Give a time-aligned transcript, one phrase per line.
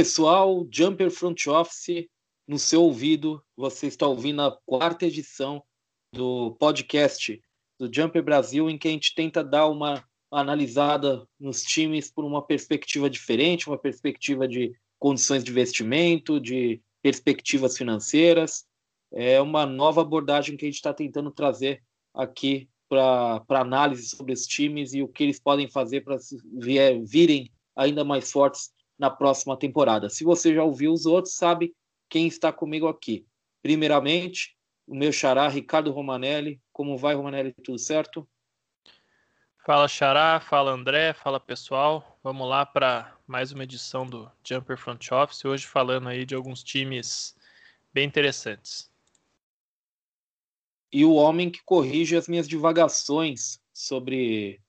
[0.00, 2.08] Pessoal, Jumper Front Office
[2.48, 3.44] no seu ouvido.
[3.54, 5.62] Você está ouvindo a quarta edição
[6.10, 7.38] do podcast
[7.78, 12.40] do Jumper Brasil, em que a gente tenta dar uma analisada nos times por uma
[12.40, 18.64] perspectiva diferente, uma perspectiva de condições de investimento, de perspectivas financeiras.
[19.12, 24.46] É uma nova abordagem que a gente está tentando trazer aqui para análise sobre os
[24.46, 26.16] times e o que eles podem fazer para
[27.04, 30.10] virem ainda mais fortes na próxima temporada.
[30.10, 31.74] Se você já ouviu os outros, sabe
[32.06, 33.26] quem está comigo aqui.
[33.62, 34.54] Primeiramente,
[34.86, 36.60] o meu xará, Ricardo Romanelli.
[36.70, 37.54] Como vai, Romanelli?
[37.64, 38.28] Tudo certo?
[39.64, 40.38] Fala, xará.
[40.38, 41.14] Fala, André.
[41.14, 42.18] Fala, pessoal.
[42.22, 45.46] Vamos lá para mais uma edição do Jumper Front Office.
[45.46, 47.34] Hoje falando aí de alguns times
[47.94, 48.90] bem interessantes.
[50.92, 54.60] E o homem que corrige as minhas divagações sobre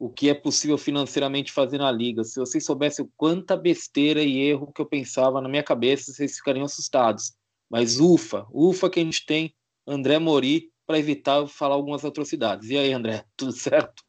[0.00, 2.24] o que é possível financeiramente fazer na liga.
[2.24, 6.64] Se vocês soubessem quanta besteira e erro que eu pensava na minha cabeça, vocês ficariam
[6.64, 7.34] assustados.
[7.68, 9.54] Mas ufa, ufa que a gente tem
[9.86, 12.70] André Mori para evitar falar algumas atrocidades.
[12.70, 14.02] E aí, André, tudo certo?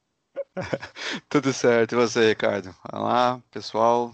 [1.28, 1.92] tudo certo.
[1.92, 2.74] E você, Ricardo?
[2.94, 4.14] Olá, pessoal.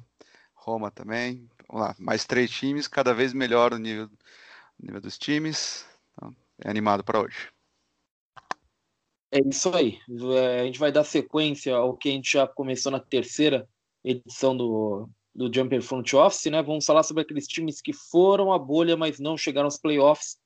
[0.56, 1.48] Roma também.
[1.70, 4.10] Vamos lá, mais três times, cada vez melhor o nível,
[4.80, 5.86] nível dos times.
[6.14, 7.57] Então, é animado para hoje.
[9.32, 10.00] É isso aí.
[10.36, 13.68] É, a gente vai dar sequência ao que a gente já começou na terceira
[14.04, 16.62] edição do, do Jumper Front Office, né?
[16.64, 20.38] Vamos falar sobre aqueles times que foram à bolha, mas não chegaram aos playoffs.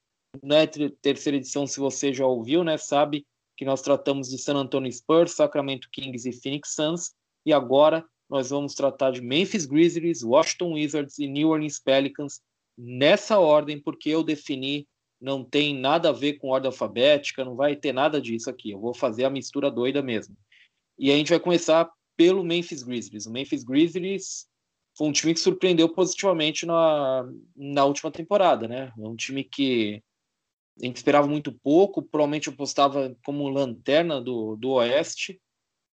[0.41, 0.65] Na
[1.01, 3.25] terceira edição, se você já ouviu, né, sabe
[3.57, 7.11] que nós tratamos de San Antonio Spurs, Sacramento Kings e Phoenix Suns.
[7.45, 12.41] E agora nós vamos tratar de Memphis Grizzlies, Washington Wizards e New Orleans Pelicans
[12.77, 14.87] nessa ordem, porque eu defini
[15.21, 18.71] não tem nada a ver com ordem alfabética, não vai ter nada disso aqui.
[18.71, 20.35] Eu vou fazer a mistura doida mesmo.
[20.97, 23.27] E a gente vai começar pelo Memphis Grizzlies.
[23.27, 24.47] O Memphis Grizzlies
[24.97, 28.91] foi um time que surpreendeu positivamente na, na última temporada, né?
[28.97, 30.01] É um time que
[30.81, 35.39] a gente esperava muito pouco, provavelmente apostava como lanterna do, do Oeste,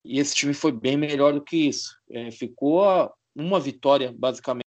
[0.06, 1.98] e esse time foi bem melhor do que isso.
[2.10, 2.84] É, ficou
[3.34, 4.64] uma vitória, basicamente,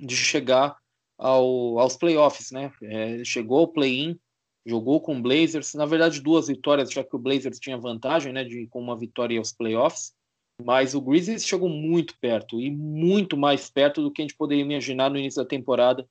[0.00, 0.76] de chegar
[1.18, 2.72] ao, aos playoffs, né?
[2.82, 4.18] É, chegou ao play-in,
[4.66, 8.44] jogou com o Blazers, na verdade duas vitórias, já que o Blazers tinha vantagem, né,
[8.44, 10.14] de com uma vitória aos playoffs.
[10.62, 14.62] Mas o Grizzlies chegou muito perto e muito mais perto do que a gente poderia
[14.62, 16.08] imaginar no início da temporada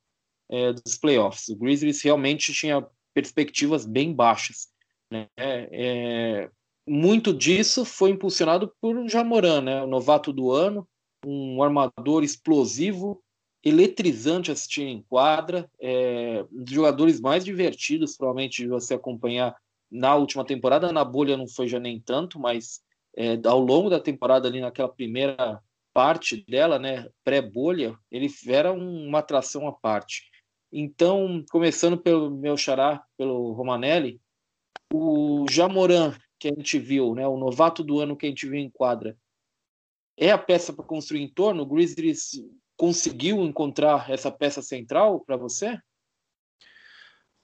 [0.50, 1.48] é, dos playoffs.
[1.48, 4.68] O Grizzlies realmente tinha perspectivas bem baixas.
[5.10, 5.28] Né?
[5.38, 6.50] É,
[6.86, 9.82] muito disso foi impulsionado por Jamoran, né?
[9.82, 10.86] o novato do ano,
[11.24, 13.22] um armador explosivo,
[13.64, 19.56] eletrizante assistir em quadra, é, um dos jogadores mais divertidos, provavelmente, de você acompanhar
[19.90, 20.92] na última temporada.
[20.92, 22.82] Na bolha não foi já nem tanto, mas
[23.16, 25.62] é, ao longo da temporada, ali naquela primeira
[25.94, 30.30] parte dela, né, pré-bolha, ele era uma atração à parte.
[30.70, 34.20] Então, começando pelo meu xará, pelo Romanelli,
[34.92, 38.58] o Jamoran, que a gente viu, né, o novato do ano que a gente viu
[38.58, 39.16] em quadra,
[40.16, 41.62] é a peça para construir em torno.
[41.62, 42.32] O Grizzlies
[42.76, 45.78] conseguiu encontrar essa peça central para você?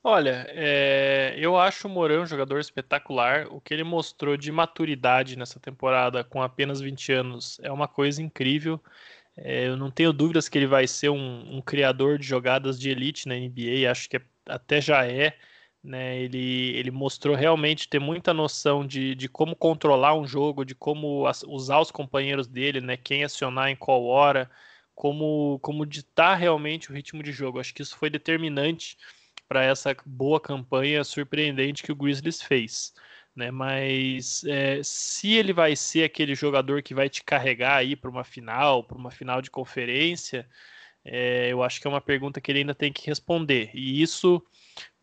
[0.02, 3.46] Olha, é, eu acho o Moran um jogador espetacular.
[3.50, 8.22] O que ele mostrou de maturidade nessa temporada com apenas 20 anos é uma coisa
[8.22, 8.82] incrível.
[9.36, 12.90] É, eu não tenho dúvidas que ele vai ser um, um, criador de jogadas de
[12.90, 15.36] elite na NBA, acho que é, até já é.
[15.82, 16.20] Né?
[16.22, 21.26] Ele, ele mostrou realmente ter muita noção de, de como controlar um jogo, de como
[21.26, 22.96] as, usar os companheiros dele, né?
[22.96, 24.50] quem acionar em qual hora
[25.00, 27.58] como, como ditar realmente o ritmo de jogo.
[27.58, 28.98] Acho que isso foi determinante
[29.48, 32.92] para essa boa campanha surpreendente que o Grizzlies fez.
[33.34, 33.50] Né?
[33.50, 38.24] Mas é, se ele vai ser aquele jogador que vai te carregar aí para uma
[38.24, 40.46] final, para uma final de conferência,
[41.02, 43.70] é, eu acho que é uma pergunta que ele ainda tem que responder.
[43.72, 44.44] E isso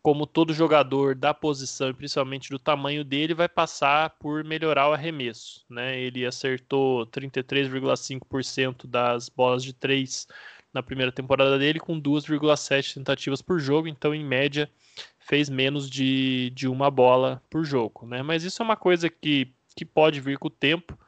[0.08, 4.94] como todo jogador da posição, e principalmente do tamanho dele, vai passar por melhorar o
[4.94, 5.66] arremesso.
[5.68, 6.00] Né?
[6.00, 10.26] Ele acertou 33,5% das bolas de três
[10.72, 14.70] na primeira temporada dele, com 2,7 tentativas por jogo, então, em média,
[15.18, 18.06] fez menos de, de uma bola por jogo.
[18.06, 18.22] Né?
[18.22, 20.98] Mas isso é uma coisa que, que pode vir com o tempo.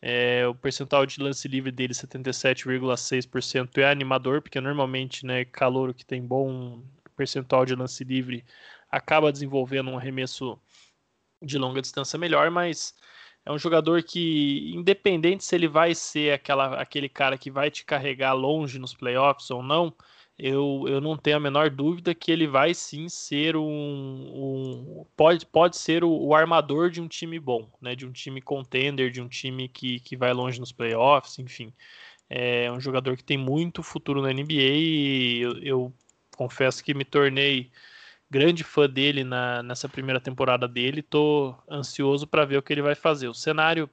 [0.00, 6.06] É, o percentual de lance livre dele, 77,6%, é animador, porque normalmente, né, calor que
[6.06, 6.84] tem bom
[7.16, 8.44] percentual de lance livre,
[8.90, 10.58] acaba desenvolvendo um arremesso
[11.42, 12.94] de longa distância melhor, mas
[13.44, 17.84] é um jogador que, independente se ele vai ser aquela, aquele cara que vai te
[17.84, 19.94] carregar longe nos playoffs ou não,
[20.38, 23.62] eu, eu não tenho a menor dúvida que ele vai sim ser um.
[23.62, 27.94] um pode, pode ser o, o, armador de um time bom, né?
[27.94, 31.72] De um time contender, de um time que, que vai longe nos playoffs, enfim.
[32.28, 35.94] É um jogador que tem muito futuro na NBA e eu, eu
[36.34, 37.70] confesso que me tornei
[38.30, 41.02] grande fã dele na, nessa primeira temporada dele.
[41.02, 43.28] Tô ansioso para ver o que ele vai fazer.
[43.28, 43.88] O cenário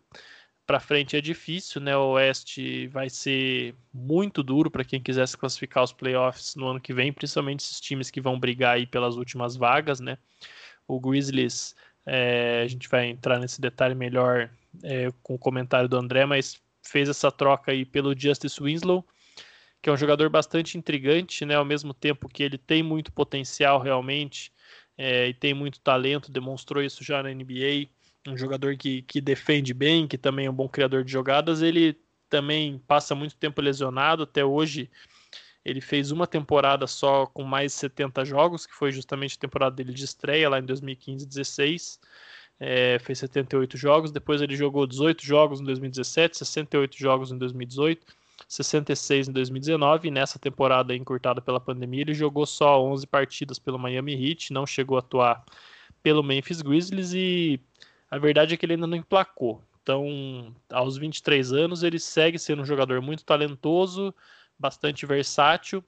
[0.65, 1.95] para frente é difícil, né?
[1.97, 6.79] O Oeste vai ser muito duro para quem quiser se classificar aos playoffs no ano
[6.79, 10.17] que vem, principalmente esses times que vão brigar aí pelas últimas vagas, né?
[10.87, 14.49] O Grizzlies, é, a gente vai entrar nesse detalhe melhor
[14.83, 19.05] é, com o comentário do André, mas fez essa troca aí pelo Justice Winslow,
[19.81, 21.55] que é um jogador bastante intrigante, né?
[21.55, 24.51] Ao mesmo tempo que ele tem muito potencial realmente
[24.97, 27.89] é, e tem muito talento, demonstrou isso já na NBA
[28.27, 31.97] um jogador que, que defende bem, que também é um bom criador de jogadas, ele
[32.29, 34.23] também passa muito tempo lesionado.
[34.23, 34.89] Até hoje,
[35.65, 39.75] ele fez uma temporada só com mais de 70 jogos, que foi justamente a temporada
[39.75, 41.99] dele de estreia lá em 2015-16.
[42.59, 48.05] É, fez 78 jogos, depois ele jogou 18 jogos em 2017, 68 jogos em 2018,
[48.47, 53.79] 66 em 2019, e nessa temporada encurtada pela pandemia ele jogou só 11 partidas pelo
[53.79, 55.43] Miami Heat, não chegou a atuar
[56.03, 57.59] pelo Memphis Grizzlies e
[58.09, 59.63] a verdade é que ele ainda não emplacou.
[59.81, 64.13] Então, aos 23 anos, ele segue sendo um jogador muito talentoso,
[64.59, 65.83] bastante versátil,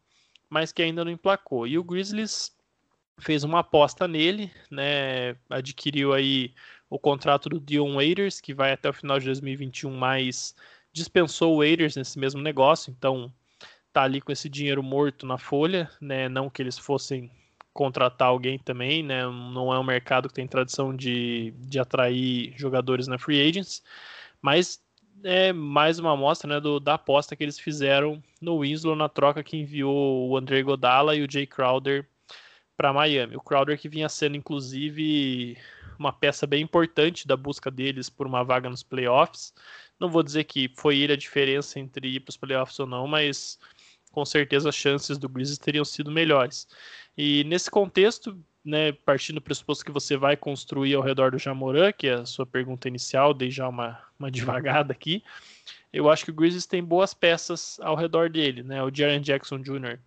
[0.50, 1.67] mas que ainda não emplacou.
[1.67, 2.55] E o Grizzlies
[3.19, 5.35] fez uma aposta nele, né?
[5.50, 6.53] Adquiriu aí
[6.89, 10.55] o contrato do Dion Waiters, que vai até o final de 2021, mas
[10.94, 13.34] dispensou o Waiters nesse mesmo negócio, então
[13.92, 16.30] tá ali com esse dinheiro morto na folha, né?
[16.30, 17.31] Não que eles fossem
[17.74, 19.25] contratar alguém também, né?
[19.25, 23.84] Não é um mercado que tem tradição de, de atrair jogadores na free agents,
[24.42, 24.81] mas
[25.24, 29.44] é mais uma amostra né, do, da aposta que eles fizeram no Winslow na troca
[29.44, 32.07] que enviou o André Godala e o Jay Crowder
[32.75, 33.36] para Miami.
[33.36, 35.57] O Crowder que vinha sendo inclusive
[35.98, 39.54] uma peça bem importante da busca deles por uma vaga nos playoffs.
[40.03, 43.07] Não vou dizer que foi ele a diferença entre ir para os playoffs ou não,
[43.07, 43.57] mas
[44.11, 46.67] com certeza as chances do Grizzlies teriam sido melhores.
[47.17, 51.94] E nesse contexto, né, partindo do pressuposto que você vai construir ao redor do Jamoran,
[51.94, 55.23] que é a sua pergunta inicial, dei já uma, uma devagada aqui,
[55.94, 58.61] eu acho que o Grizzlies tem boas peças ao redor dele.
[58.61, 58.83] Né?
[58.83, 60.00] O Jaren Jackson Jr.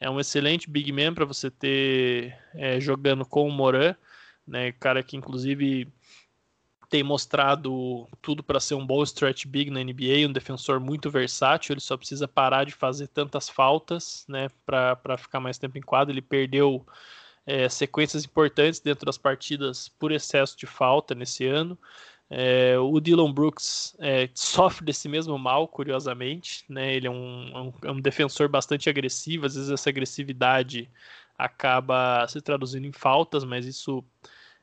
[0.00, 3.94] é um excelente big man para você ter é, jogando com o Moran,
[4.46, 5.86] né, cara que inclusive
[6.88, 11.72] tem mostrado tudo para ser um bom stretch big na NBA, um defensor muito versátil,
[11.72, 16.12] ele só precisa parar de fazer tantas faltas, né, para ficar mais tempo em quadra.
[16.12, 16.86] Ele perdeu
[17.46, 21.78] é, sequências importantes dentro das partidas por excesso de falta nesse ano.
[22.30, 26.64] É, o Dylan Brooks é, sofre desse mesmo mal, curiosamente.
[26.68, 26.94] Né?
[26.94, 30.90] Ele é um, é um, é um, defensor bastante agressivo, às vezes essa agressividade
[31.36, 34.04] acaba se traduzindo em faltas, mas isso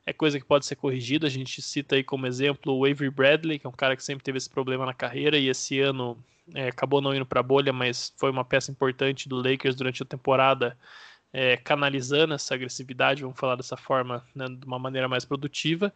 [0.04, 1.26] é coisa que pode ser corrigida.
[1.26, 4.24] A gente cita aí como exemplo o Avery Bradley, que é um cara que sempre
[4.24, 6.22] teve esse problema na carreira e esse ano
[6.54, 10.02] é, acabou não indo para a bolha, mas foi uma peça importante do Lakers durante
[10.02, 10.76] a temporada,
[11.32, 15.92] é, canalizando essa agressividade, vamos falar dessa forma, né, de uma maneira mais produtiva.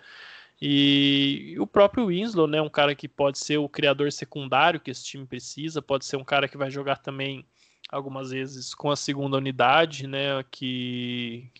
[0.61, 5.05] E o próprio Winslow, né, um cara que pode ser o criador secundário que esse
[5.05, 7.45] time precisa, pode ser um cara que vai jogar também
[7.91, 11.51] algumas vezes com a segunda unidade, né, que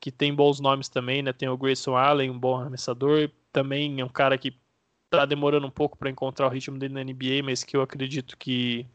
[0.00, 1.32] que tem bons nomes também, né?
[1.32, 4.54] Tem o Grayson Allen, um bom arremessador, também é um cara que
[5.10, 8.36] tá demorando um pouco para encontrar o ritmo dele na NBA, mas que eu acredito
[8.36, 8.86] que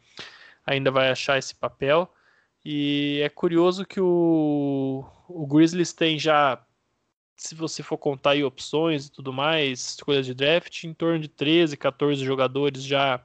[0.66, 2.12] ainda vai achar esse papel.
[2.64, 6.64] E é curioso que o, o Grizzlies tem já,
[7.36, 11.28] se você for contar aí opções e tudo mais, escolhas de draft, em torno de
[11.28, 13.24] 13, 14 jogadores já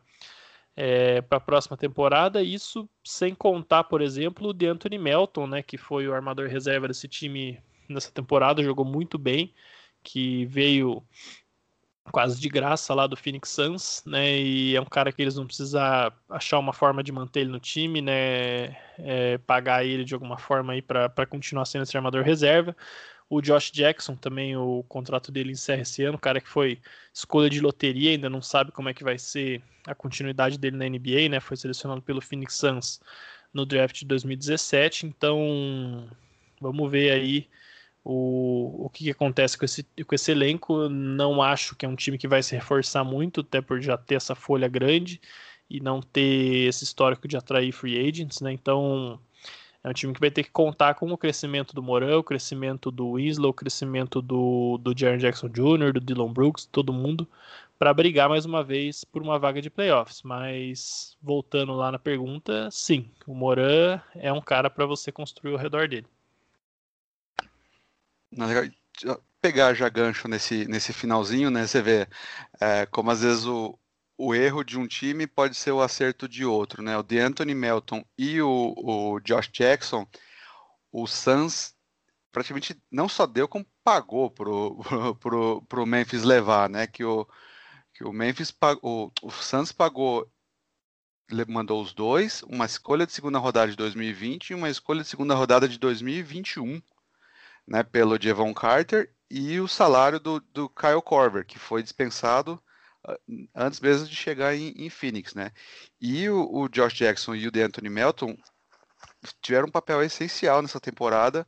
[0.76, 2.42] é, para a próxima temporada.
[2.42, 6.86] Isso sem contar, por exemplo, o de Anthony Melton, né, que foi o armador reserva
[6.86, 9.54] desse time nessa temporada, jogou muito bem,
[10.02, 11.02] que veio
[12.12, 14.38] quase de graça lá do Phoenix Suns, né?
[14.38, 17.60] E é um cara que eles vão precisar achar uma forma de manter ele no
[17.60, 18.76] time, né?
[18.98, 22.76] É, pagar ele de alguma forma aí para continuar sendo esse armador reserva.
[23.28, 26.78] O Josh Jackson também, o contrato dele encerra esse ano, cara que foi
[27.12, 30.88] escolha de loteria, ainda não sabe como é que vai ser a continuidade dele na
[30.88, 31.40] NBA, né?
[31.40, 33.00] Foi selecionado pelo Phoenix Suns
[33.52, 36.08] no draft de 2017, então
[36.60, 37.48] vamos ver aí
[38.04, 40.88] o, o que, que, acontece com esse, com esse elenco.
[40.88, 44.14] Não acho que é um time que vai se reforçar muito, até por já ter
[44.14, 45.20] essa folha grande
[45.68, 48.52] e não ter esse histórico de atrair free agents, né?
[48.52, 49.20] Então
[49.86, 52.90] é um time que vai ter que contar com o crescimento do Morão, o crescimento
[52.90, 57.24] do Winslow, o crescimento do, do Jaren Jackson Jr., do Dylan Brooks, todo mundo,
[57.78, 60.22] para brigar mais uma vez por uma vaga de playoffs.
[60.24, 65.58] Mas voltando lá na pergunta, sim, o Moran é um cara para você construir ao
[65.58, 66.08] redor dele.
[69.40, 71.64] Pegar já gancho nesse, nesse finalzinho, né?
[71.64, 72.08] Você vê
[72.60, 73.78] é, como às vezes o,
[74.18, 76.96] o erro de um time pode ser o acerto de outro, né?
[76.96, 80.06] O de Anthony Melton e o, o Josh Jackson,
[80.90, 81.74] o Suns
[82.32, 84.78] praticamente não só deu, como pagou pro,
[85.20, 86.86] pro, pro Memphis levar, né?
[86.86, 87.26] Que o,
[87.94, 90.30] que o Memphis pagou, o Suns pagou,
[91.48, 95.34] mandou os dois, uma escolha de segunda rodada de 2020 e uma escolha de segunda
[95.34, 96.80] rodada de 2021,
[97.66, 97.82] né?
[97.82, 102.62] Pelo Devon Carter e o salário do, do Kyle Korver, que foi dispensado
[103.54, 105.50] antes mesmo de chegar em, em Phoenix, né?
[106.00, 108.36] E o, o, Josh Jackson e o DeAnthony Melton
[109.42, 111.46] tiveram um papel essencial nessa temporada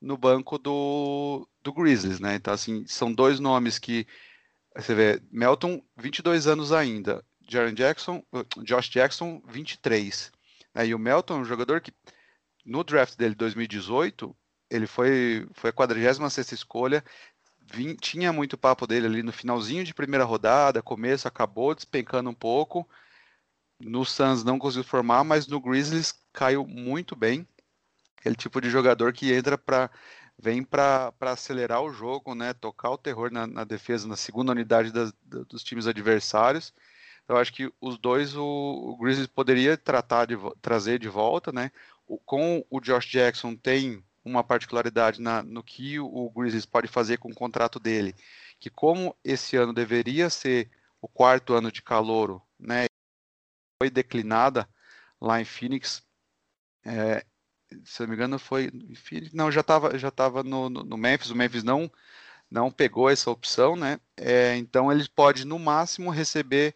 [0.00, 2.34] no banco do, do Grizzlies, né?
[2.34, 4.06] Então, assim, são dois nomes que
[4.74, 8.22] você vê, Melton, 22 anos ainda, Jaren Jackson,
[8.62, 10.30] Josh Jackson, 23.
[10.74, 10.86] Né?
[10.86, 11.92] E o Melton é um jogador que,
[12.64, 14.34] no draft dele de 2018,
[14.70, 17.04] ele foi, foi a 46 escolha,
[18.00, 22.88] Tinha muito papo dele ali no finalzinho de primeira rodada, começo, acabou despencando um pouco.
[23.78, 27.46] No Suns não conseguiu formar, mas no Grizzlies caiu muito bem.
[28.18, 29.90] Aquele tipo de jogador que entra para
[30.42, 32.54] vem para acelerar o jogo, né?
[32.54, 36.72] Tocar o terror na, na defesa, na segunda unidade das, dos times adversários.
[37.24, 41.70] Então, acho que os dois o, o Grizzlies poderia tratar de trazer de volta, né?
[42.06, 47.18] O, com o Josh Jackson tem uma particularidade na, no que o Grizzlies pode fazer
[47.18, 48.14] com o contrato dele,
[48.58, 52.86] que como esse ano deveria ser o quarto ano de calouro, né,
[53.82, 54.68] foi declinada
[55.20, 56.02] lá em Phoenix,
[56.84, 57.24] é,
[57.84, 58.70] se não me engano foi,
[59.32, 61.90] não, já estava já tava no, no, no, Memphis, o Memphis não,
[62.50, 66.74] não pegou essa opção, né, é, então ele pode no máximo receber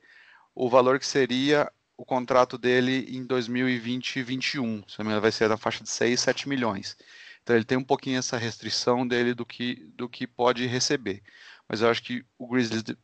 [0.54, 5.20] o valor que seria o contrato dele em 2020 e 2021, se não me engano
[5.20, 6.96] vai ser na faixa de 6, 7 milhões.
[7.44, 11.22] Então ele tem um pouquinho essa restrição dele do que, do que pode receber.
[11.68, 12.96] Mas eu acho que o Grizzlies de,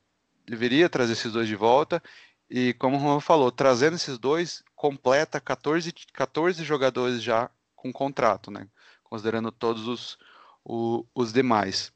[0.46, 2.02] deveria trazer esses dois de volta.
[2.48, 8.50] E como o Juan falou, trazendo esses dois, completa 14, 14 jogadores já com contrato,
[8.50, 8.66] né?
[9.04, 10.18] Considerando todos os,
[10.64, 11.92] o, os demais.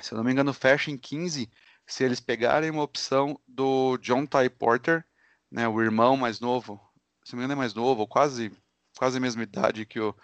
[0.00, 1.50] Se eu não me engano, fecha em 15
[1.84, 5.04] se eles pegarem uma opção do John Ty Porter,
[5.50, 6.80] né, o irmão mais novo,
[7.24, 8.52] se não me engano é mais novo, quase,
[8.96, 10.14] quase a mesma idade que o,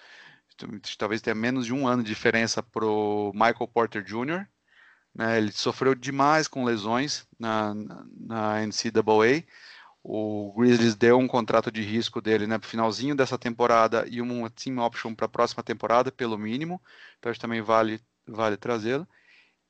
[0.96, 4.46] talvez tenha menos de um ano de diferença para o Michael Porter Jr.
[5.14, 9.44] Né, ele sofreu demais com lesões na, na, NCAA.
[10.02, 14.78] O Grizzlies deu um contrato de risco dele né, finalzinho dessa temporada e uma team
[14.78, 16.80] option para a próxima temporada, pelo mínimo.
[17.18, 19.06] Então, acho que também vale, vale trazê-lo.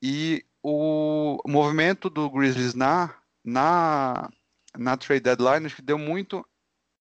[0.01, 4.29] E o movimento do Grizzlies na, na,
[4.77, 6.45] na trade deadline acho que deu muito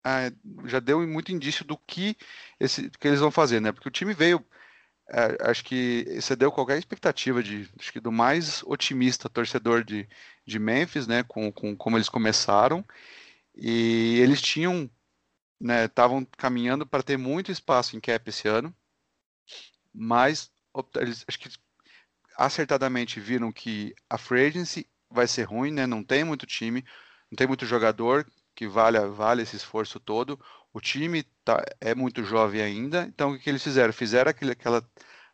[0.08, 0.32] é,
[0.66, 2.16] já deu muito indício do que,
[2.58, 3.72] esse, que eles vão fazer, né?
[3.72, 4.44] Porque o time veio,
[5.08, 10.08] é, acho que excedeu qualquer expectativa de, acho que do mais otimista torcedor de,
[10.46, 11.22] de Memphis, né?
[11.24, 12.84] Com, com como eles começaram
[13.54, 14.90] e eles tinham,
[15.60, 15.84] né?
[15.86, 18.74] Estavam caminhando para ter muito espaço em cap esse ano,
[19.92, 20.50] mas
[20.96, 21.50] eles, acho que
[22.36, 25.86] acertadamente viram que a free agency vai ser ruim, né?
[25.86, 26.84] Não tem muito time,
[27.30, 28.26] não tem muito jogador
[28.58, 30.36] que vale, vale esse esforço todo.
[30.72, 33.92] O time tá, é muito jovem ainda, então o que eles fizeram?
[33.92, 34.82] Fizeram aquele, aquela,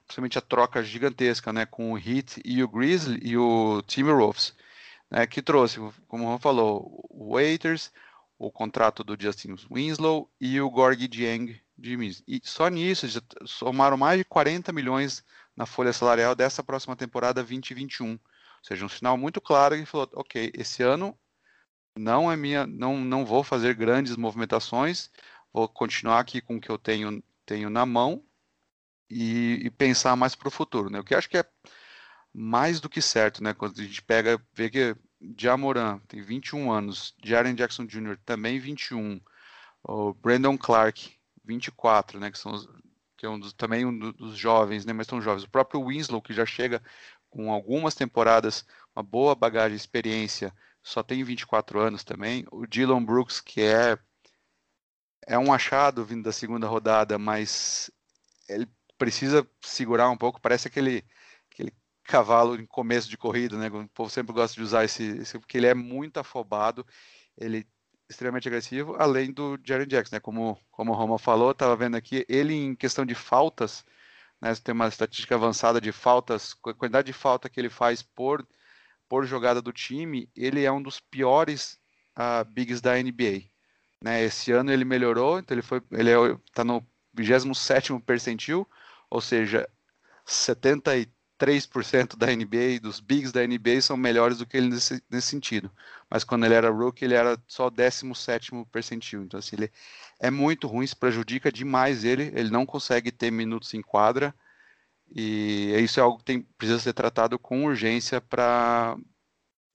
[0.04, 4.54] principalmente a troca gigantesca, né, com o Heat e o Grizzly e o Timberwolves,
[5.10, 7.90] né, que trouxe, como o Juan falou, o Waiters,
[8.38, 12.22] o contrato do Justin Winslow e o Gorgie Dieng de Miz.
[12.28, 15.24] E só nisso já somaram mais de 40 milhões
[15.56, 18.12] na folha salarial dessa próxima temporada 2021.
[18.12, 18.18] Ou
[18.60, 21.18] seja, um sinal muito claro que falou, ok, esse ano
[21.96, 25.10] não é minha, não, não vou fazer grandes movimentações,
[25.52, 28.24] vou continuar aqui com o que eu tenho, tenho na mão
[29.08, 31.00] e, e pensar mais para o futuro, né?
[31.00, 31.44] O que acho que é
[32.32, 33.54] mais do que certo, né?
[33.54, 34.96] Quando a gente pega, vê que
[35.38, 38.18] Jamoran tem 21 anos, Jaren Jackson Jr.
[38.24, 39.20] também 21,
[39.84, 41.12] o Brandon Clark
[41.44, 42.30] 24, né?
[42.30, 42.68] Que são os,
[43.16, 44.92] que é um dos, também um dos jovens, né?
[44.92, 45.44] Mas são jovens.
[45.44, 46.82] O próprio Winslow que já chega
[47.30, 50.52] com algumas temporadas, uma boa bagagem, experiência
[50.84, 52.44] só tem 24 anos também.
[52.52, 53.98] O Dylan Brooks, que é
[55.26, 57.90] é um achado vindo da segunda rodada, mas
[58.46, 60.40] ele precisa segurar um pouco.
[60.40, 61.02] Parece aquele,
[61.50, 61.72] aquele
[62.04, 63.68] cavalo em começo de corrida, né?
[63.68, 66.86] O povo sempre gosta de usar esse, esse porque ele é muito afobado,
[67.38, 67.66] ele
[68.08, 70.20] extremamente agressivo, além do Jerry Jackson, né?
[70.20, 73.84] Como, como o Roma falou, estava vendo aqui, ele em questão de faltas,
[74.40, 74.54] né?
[74.56, 78.46] Tem uma estatística avançada de faltas, a quantidade de falta que ele faz por
[79.14, 81.78] por jogada do time, ele é um dos piores
[82.18, 83.44] uh, bigs da NBA.
[84.02, 84.24] Né?
[84.24, 86.10] Esse ano ele melhorou, então ele foi, ele
[86.48, 88.68] está é, no 27 percentil,
[89.08, 89.68] ou seja,
[90.26, 91.06] 70
[91.38, 95.70] 3% da NBA, dos bigs da NBA, são melhores do que ele nesse, nesse sentido.
[96.10, 99.22] Mas quando ele era rookie, ele era só 17 percentil.
[99.22, 99.70] Então, assim, ele
[100.18, 102.32] é muito ruim, isso prejudica demais ele.
[102.34, 104.34] Ele não consegue ter minutos em quadra.
[105.10, 108.96] E isso é algo que tem, precisa ser tratado com urgência para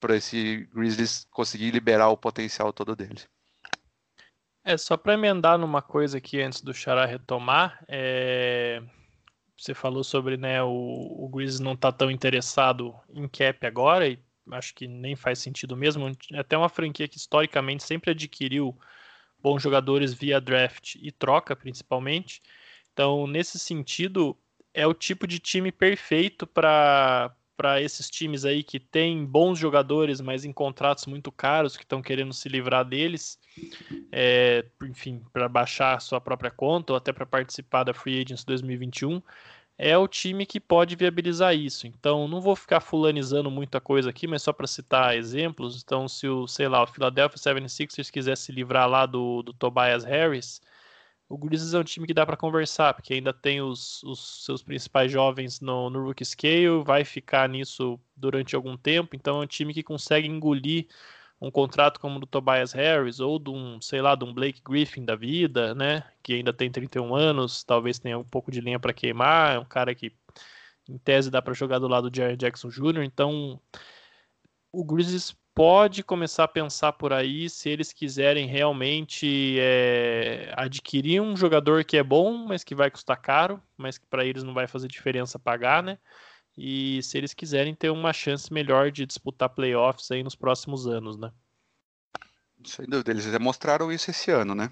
[0.10, 3.22] esse Grizzlies conseguir liberar o potencial todo dele.
[4.64, 8.82] É, só para emendar numa coisa aqui antes do Xará retomar, é...
[9.58, 14.20] você falou sobre né, o, o Grizzlies não tá tão interessado em cap agora, e
[14.52, 16.12] acho que nem faz sentido mesmo.
[16.34, 18.78] É até uma franquia que historicamente sempre adquiriu
[19.42, 22.42] bons jogadores via draft e troca, principalmente.
[22.92, 24.38] Então, nesse sentido,
[24.80, 30.22] é o tipo de time perfeito para para esses times aí que têm bons jogadores,
[30.22, 33.38] mas em contratos muito caros, que estão querendo se livrar deles,
[34.14, 39.22] é, enfim, para baixar sua própria conta ou até para participar da Free Agents 2021,
[39.78, 41.86] é o time que pode viabilizar isso.
[41.86, 45.84] Então, não vou ficar fulanizando muita coisa aqui, mas só para citar exemplos.
[45.84, 50.06] Então, se o, sei lá, o Philadelphia 76ers quiser se livrar lá do, do Tobias
[50.06, 50.62] Harris,
[51.30, 54.64] o Grizzlies é um time que dá para conversar, porque ainda tem os, os seus
[54.64, 59.48] principais jovens no, no rookie scale, vai ficar nisso durante algum tempo, então é um
[59.48, 60.88] time que consegue engolir
[61.40, 64.62] um contrato como o do Tobias Harris ou de um, sei lá, de um Blake
[64.66, 68.80] Griffin da vida, né, que ainda tem 31 anos, talvez tenha um pouco de linha
[68.80, 70.12] para queimar, é um cara que
[70.90, 73.62] em tese dá para jogar do lado de Jared Jackson Jr., então
[74.72, 81.36] o Grizzlies pode começar a pensar por aí se eles quiserem realmente é, adquirir um
[81.36, 84.68] jogador que é bom, mas que vai custar caro, mas que para eles não vai
[84.68, 85.98] fazer diferença pagar, né?
[86.58, 91.18] E se eles quiserem ter uma chance melhor de disputar playoffs aí nos próximos anos,
[91.18, 91.30] né?
[92.64, 94.70] Sem dúvida, eles demonstraram isso esse ano, né?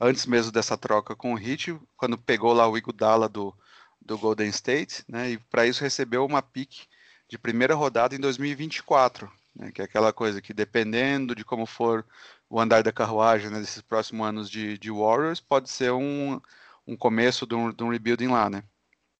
[0.00, 3.52] Antes mesmo dessa troca com o Heat, quando pegou lá o Iguodala do,
[4.00, 5.32] do Golden State, né?
[5.32, 6.86] E para isso recebeu uma pick
[7.28, 12.04] de primeira rodada em 2024 né, que é aquela coisa que dependendo de como for
[12.48, 16.40] o andar da carruagem né, desses próximos anos de, de Warriors, pode ser um,
[16.86, 18.62] um começo de um, de um rebuilding lá, né?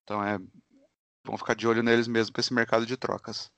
[0.03, 0.39] Então é
[1.23, 3.49] vamos ficar de olho neles mesmo para esse mercado de trocas.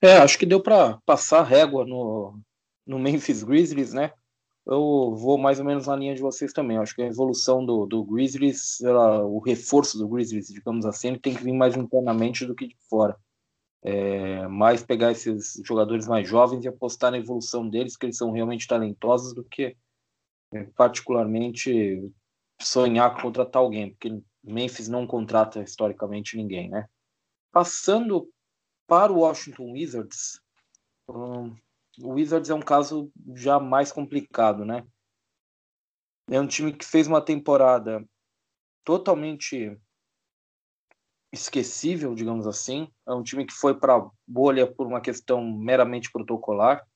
[0.00, 2.36] É, acho que deu para passar régua no,
[2.84, 4.12] no Memphis Grizzlies, né?
[4.66, 6.78] Eu vou mais ou menos na linha de vocês também.
[6.78, 11.18] acho que a evolução do, do Grizzlies, ela, o reforço do Grizzlies, digamos assim, ele
[11.18, 13.16] tem que vir mais internamente do que de fora
[13.82, 18.30] é, mais pegar esses jogadores mais jovens e apostar na evolução deles, que eles são
[18.30, 19.76] realmente talentosos, do que
[20.52, 22.00] é, particularmente
[22.60, 26.86] sonhar contratar alguém, porque Memphis não contrata historicamente ninguém, né?
[27.50, 28.30] Passando
[28.86, 30.40] para o Washington Wizards,
[31.08, 31.54] um,
[32.00, 34.86] o Wizards é um caso já mais complicado, né?
[36.30, 38.04] É um time que fez uma temporada
[38.84, 39.78] totalmente
[41.32, 42.88] esquecível, digamos assim.
[43.06, 46.86] É um time que foi para a bolha por uma questão meramente protocolar,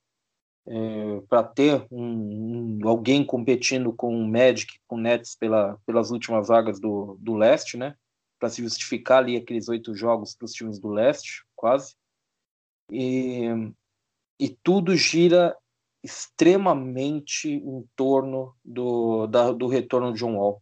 [0.67, 6.11] é, para ter um, um, alguém competindo com o Magic, com o Nets pela, pelas
[6.11, 7.95] últimas vagas do, do leste, né?
[8.37, 11.95] Para se justificar ali aqueles oito jogos para os times do leste, quase.
[12.91, 13.47] E,
[14.39, 15.57] e tudo gira
[16.03, 20.61] extremamente em torno do, da, do retorno de John Wall.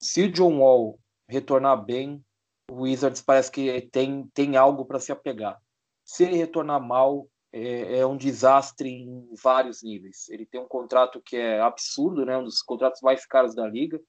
[0.00, 0.98] Se o John Wall
[1.28, 2.24] retornar bem,
[2.72, 5.60] o Wizards parece que tem, tem algo para se apegar.
[6.04, 10.28] Se ele retornar mal, é, é, um desastre em vários níveis.
[10.30, 12.36] Ele tem um contrato que é absurdo, né?
[12.38, 14.00] um dos contratos mais caros da liga.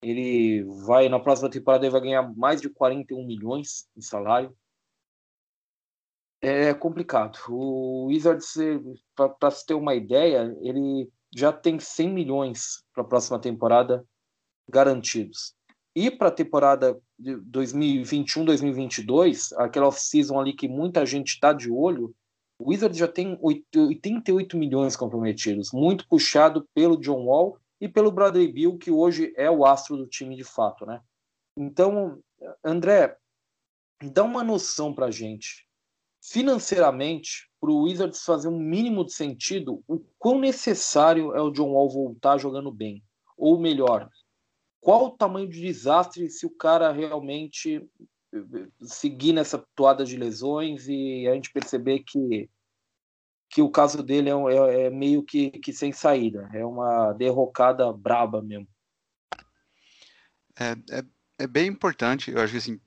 [0.00, 4.56] Ele vai, na próxima temporada, ele vai ganhar mais de 41 milhões em salário.
[6.40, 7.38] É complicado.
[7.48, 8.54] O Wizards,
[9.38, 14.06] para se ter uma ideia, ele já tem 100 milhões para a próxima temporada
[14.68, 15.55] garantidos.
[15.96, 21.70] E para a temporada de 2021, 2022, aquela off-season ali que muita gente está de
[21.70, 22.14] olho,
[22.58, 28.52] o Wizards já tem 88 milhões comprometidos, muito puxado pelo John Wall e pelo Bradley
[28.52, 31.00] Bill, que hoje é o astro do time de fato, né?
[31.56, 32.18] Então,
[32.62, 33.16] André,
[34.12, 35.66] dá uma noção para gente,
[36.22, 41.72] financeiramente, para o Wizards fazer um mínimo de sentido, o quão necessário é o John
[41.72, 43.02] Wall voltar jogando bem,
[43.34, 44.10] ou melhor,
[44.86, 47.84] qual o tamanho de desastre se o cara realmente
[48.32, 52.48] eh, seguir nessa toada de lesões e a gente perceber que,
[53.50, 57.92] que o caso dele é, é, é meio que, que sem saída, é uma derrocada
[57.92, 58.68] braba mesmo.
[60.56, 61.04] É, é,
[61.40, 62.80] é bem importante, eu acho que assim,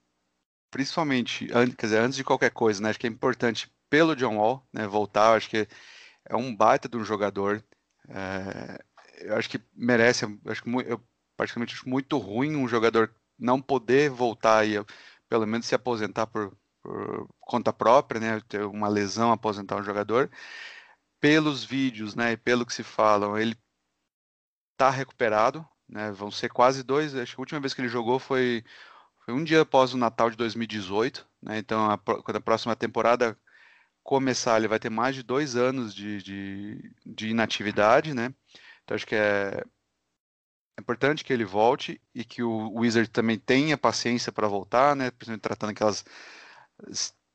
[0.72, 4.66] principalmente, quer dizer, antes de qualquer coisa, né, acho que é importante pelo John Wall,
[4.72, 5.68] né, voltar, acho que
[6.24, 7.62] é um baita de um jogador,
[8.08, 8.82] é,
[9.18, 11.09] eu acho que merece, acho que eu
[11.40, 14.74] particularmente acho muito ruim um jogador não poder voltar aí
[15.30, 16.52] pelo menos se aposentar por,
[16.84, 18.42] por conta própria, né?
[18.50, 20.30] Ter uma lesão, aposentar um jogador.
[21.22, 22.34] Pelos vídeos, né?
[22.34, 23.58] E pelo que se falam, ele
[24.74, 26.12] está recuperado, né?
[26.12, 27.16] Vão ser quase dois.
[27.16, 28.62] Acho que a última vez que ele jogou foi,
[29.24, 31.58] foi um dia após o Natal de 2018, né?
[31.58, 33.38] Então, a, quando a próxima temporada
[34.04, 38.34] começar, ele vai ter mais de dois anos de, de, de inatividade, né?
[38.84, 39.64] Então, acho que é,
[40.80, 45.12] é importante que ele volte e que o Wizard também tenha paciência para voltar, né?
[45.12, 46.06] Principalmente tratando aquelas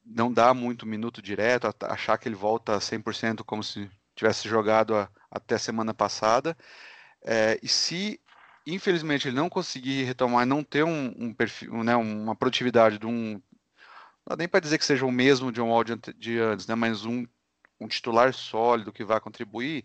[0.05, 5.09] não dá muito minuto direto, achar que ele volta 100% como se tivesse jogado a,
[5.31, 6.57] até a semana passada.
[7.23, 8.21] É, e se,
[8.67, 13.33] infelizmente, ele não conseguir retomar, não ter um, um perfil, né, uma produtividade de um.
[14.27, 16.75] Não dá nem para dizer que seja o mesmo de um de, de antes, né,
[16.75, 17.27] mas um,
[17.81, 19.85] um titular sólido que vai contribuir,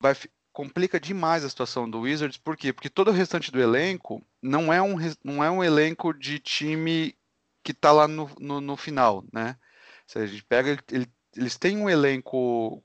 [0.00, 0.14] vai,
[0.58, 2.36] complica demais a situação do Wizards.
[2.36, 2.72] Por quê?
[2.72, 7.16] Porque todo o restante do elenco não é um, não é um elenco de time
[7.62, 9.56] que está lá no, no, no, final, né?
[10.04, 12.82] Se a gente pega, ele, eles têm um elenco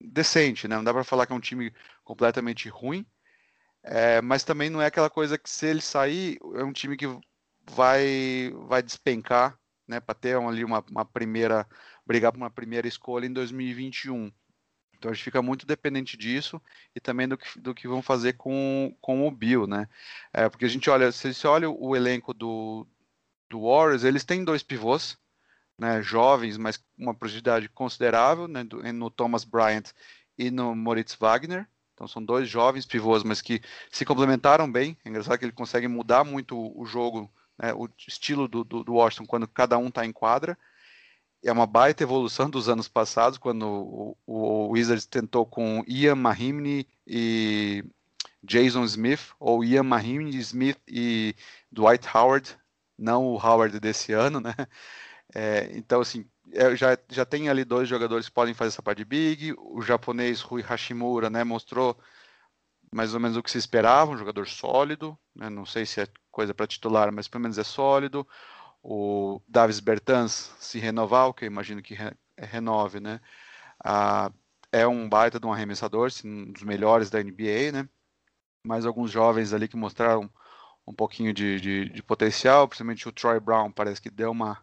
[0.00, 0.74] decente, né?
[0.74, 3.06] Não dá para falar que é um time completamente ruim,
[3.84, 7.06] é, mas também não é aquela coisa que se ele sair, é um time que
[7.70, 9.56] vai vai despencar,
[9.86, 10.00] né?
[10.00, 11.68] Para ter ali uma, uma primeira
[12.04, 14.32] brigar por uma primeira escolha em 2021.
[15.02, 16.62] Então a gente fica muito dependente disso
[16.94, 19.88] e também do que, do que vão fazer com, com o Bill, né?
[20.32, 22.86] É, porque a gente olha, se você olha o elenco do,
[23.50, 25.18] do Warriors, eles têm dois pivôs,
[25.76, 29.90] né, jovens, mas uma profundidade considerável, né, do, no Thomas Bryant
[30.38, 31.66] e no Moritz Wagner.
[31.94, 33.60] Então são dois jovens pivôs, mas que
[33.90, 34.96] se complementaram bem.
[35.04, 38.94] É engraçado que ele consegue mudar muito o jogo, né, o estilo do, do, do,
[38.94, 40.56] Washington quando cada um está em quadra.
[41.44, 46.86] É uma baita evolução dos anos passados, quando o, o, Wizards tentou com Ian Mahimni
[47.06, 47.84] e
[48.42, 51.34] Jason Smith, ou Ian Mahimni, Smith e
[51.70, 52.56] Dwight Howard,
[52.98, 54.54] não o Howard desse ano, né?
[55.34, 58.98] É, então, assim, é, já, já tem ali dois jogadores que podem fazer essa parte
[58.98, 59.54] de big.
[59.58, 61.98] O japonês Rui Hashimura, né, mostrou
[62.92, 65.18] mais ou menos o que se esperava, um jogador sólido.
[65.34, 65.48] Né?
[65.48, 68.26] Não sei se é coisa para titular, mas pelo menos é sólido.
[68.82, 73.20] O Davis Bertans se renovar, o que eu imagino que re, é renove, né?
[73.84, 74.32] Ah,
[74.72, 77.88] é um baita de um arremessador, um dos melhores da NBA, né?
[78.66, 80.30] Mais alguns jovens ali que mostraram
[80.86, 84.58] um pouquinho de, de, de, potencial, principalmente o Troy Brown parece que deu uma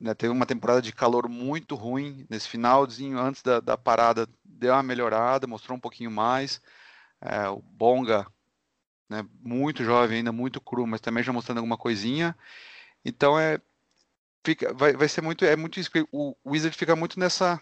[0.00, 4.72] né, teve uma temporada de calor muito ruim nesse finalzinho antes da, da parada deu
[4.72, 6.60] uma melhorada, mostrou um pouquinho mais.
[7.20, 8.26] É, o Bonga,
[9.08, 12.36] né, muito jovem ainda, muito cru, mas também já mostrando alguma coisinha.
[13.04, 13.60] Então é
[14.44, 15.90] fica, vai, vai ser muito é muito isso.
[16.12, 17.60] O, Wizard fica muito nessa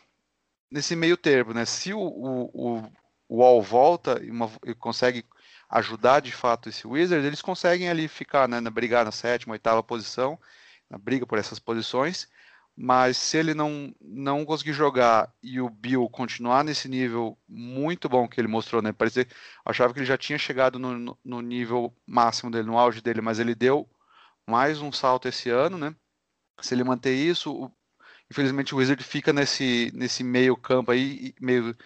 [0.71, 1.65] nesse meio termo, né?
[1.65, 2.93] Se o, o, o,
[3.29, 5.25] o volta e, uma, e consegue
[5.71, 9.83] ajudar de fato esse Wizards, eles conseguem ali ficar né, na brigar na sétima, oitava
[9.83, 10.39] posição,
[10.91, 12.29] na briga por essas posições.
[12.81, 18.29] Mas se ele não, não conseguir jogar e o Bill continuar nesse nível muito bom
[18.29, 18.93] que ele mostrou, né?
[18.93, 19.27] Parecia,
[19.65, 23.41] achava que ele já tinha chegado no, no nível máximo dele, no auge dele, mas
[23.41, 23.89] ele deu
[24.49, 25.95] mais um salto esse ano, né?
[26.61, 27.71] Se ele manter isso, o,
[28.31, 31.77] infelizmente o Wizard fica nesse, nesse meio campo aí, meio,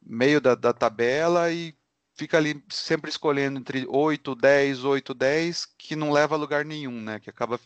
[0.00, 1.76] meio da, da tabela e
[2.14, 6.98] fica ali sempre escolhendo entre 8, 10, 8, 10, que não leva a lugar nenhum,
[7.02, 7.20] né?
[7.20, 7.60] Que acaba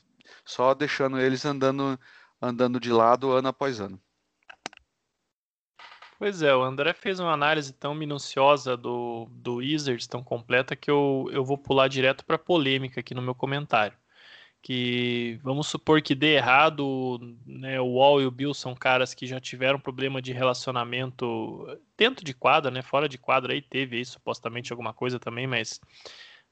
[0.44, 1.98] só deixando eles andando,
[2.40, 4.00] andando de lado ano após ano.
[6.18, 10.90] Pois é, o André fez uma análise tão minuciosa do, do Wizards, tão completa, que
[10.90, 14.01] eu, eu vou pular direto para polêmica aqui no meu comentário
[14.62, 19.27] que vamos supor que dê errado, né, o Wall e o Bill são caras que
[19.27, 24.05] já tiveram problema de relacionamento dentro de quadra, né, fora de quadra aí teve aí
[24.05, 25.81] supostamente alguma coisa também, mas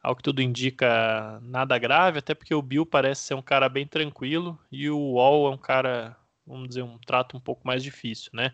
[0.02, 3.86] ao que tudo indica nada grave, até porque o Bill parece ser um cara bem
[3.86, 8.30] tranquilo e o Wall é um cara, vamos dizer, um trato um pouco mais difícil,
[8.34, 8.52] né?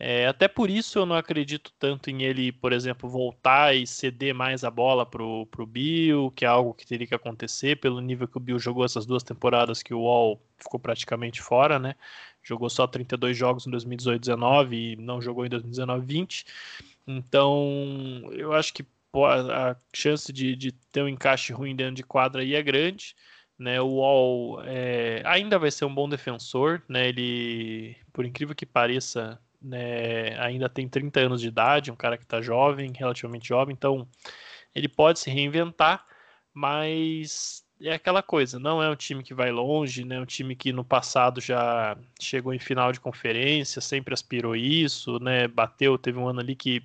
[0.00, 4.32] É, até por isso eu não acredito tanto em ele, por exemplo, voltar e ceder
[4.32, 8.28] mais a bola pro, pro Bill, que é algo que teria que acontecer, pelo nível
[8.28, 11.96] que o Bill jogou essas duas temporadas que o Wall ficou praticamente fora, né?
[12.42, 16.46] Jogou só 32 jogos em 2018-19 e não jogou em 2019-20.
[17.06, 22.42] Então, eu acho que a chance de, de ter um encaixe ruim dentro de quadra
[22.42, 23.16] aí é grande.
[23.58, 28.64] Né, o Wall é, ainda vai ser um bom defensor, né, ele, por incrível que
[28.64, 33.74] pareça, né, ainda tem 30 anos de idade, um cara que está jovem, relativamente jovem,
[33.76, 34.06] então
[34.74, 36.04] ele pode se reinventar,
[36.52, 40.72] mas é aquela coisa, não é um time que vai longe, né, um time que
[40.72, 46.28] no passado já chegou em final de conferência, sempre aspirou isso, né, bateu, teve um
[46.28, 46.82] ano ali que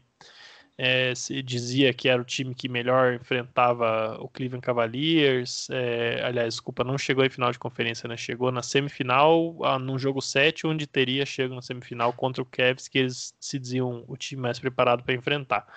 [0.77, 5.69] é, se dizia que era o time que melhor enfrentava o Cleveland Cavaliers.
[5.69, 8.17] É, aliás, desculpa, não chegou em final de conferência, né?
[8.17, 12.87] Chegou na semifinal, ah, num jogo 7, onde teria chegado na semifinal contra o Cavs,
[12.87, 15.67] que eles se diziam o time mais preparado para enfrentar.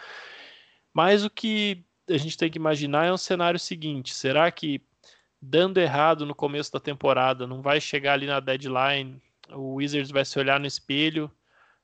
[0.94, 4.80] Mas o que a gente tem que imaginar é um cenário seguinte: será que
[5.40, 10.24] dando errado no começo da temporada, não vai chegar ali na deadline, o Wizards vai
[10.24, 11.30] se olhar no espelho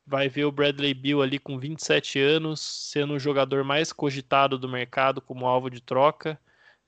[0.06, 4.68] vai ver o Bradley Bill ali com 27 anos, sendo o jogador mais cogitado do
[4.68, 6.38] mercado como alvo de troca,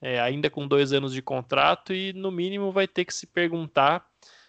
[0.01, 4.07] é, ainda com dois anos de contrato, e no mínimo vai ter que se perguntar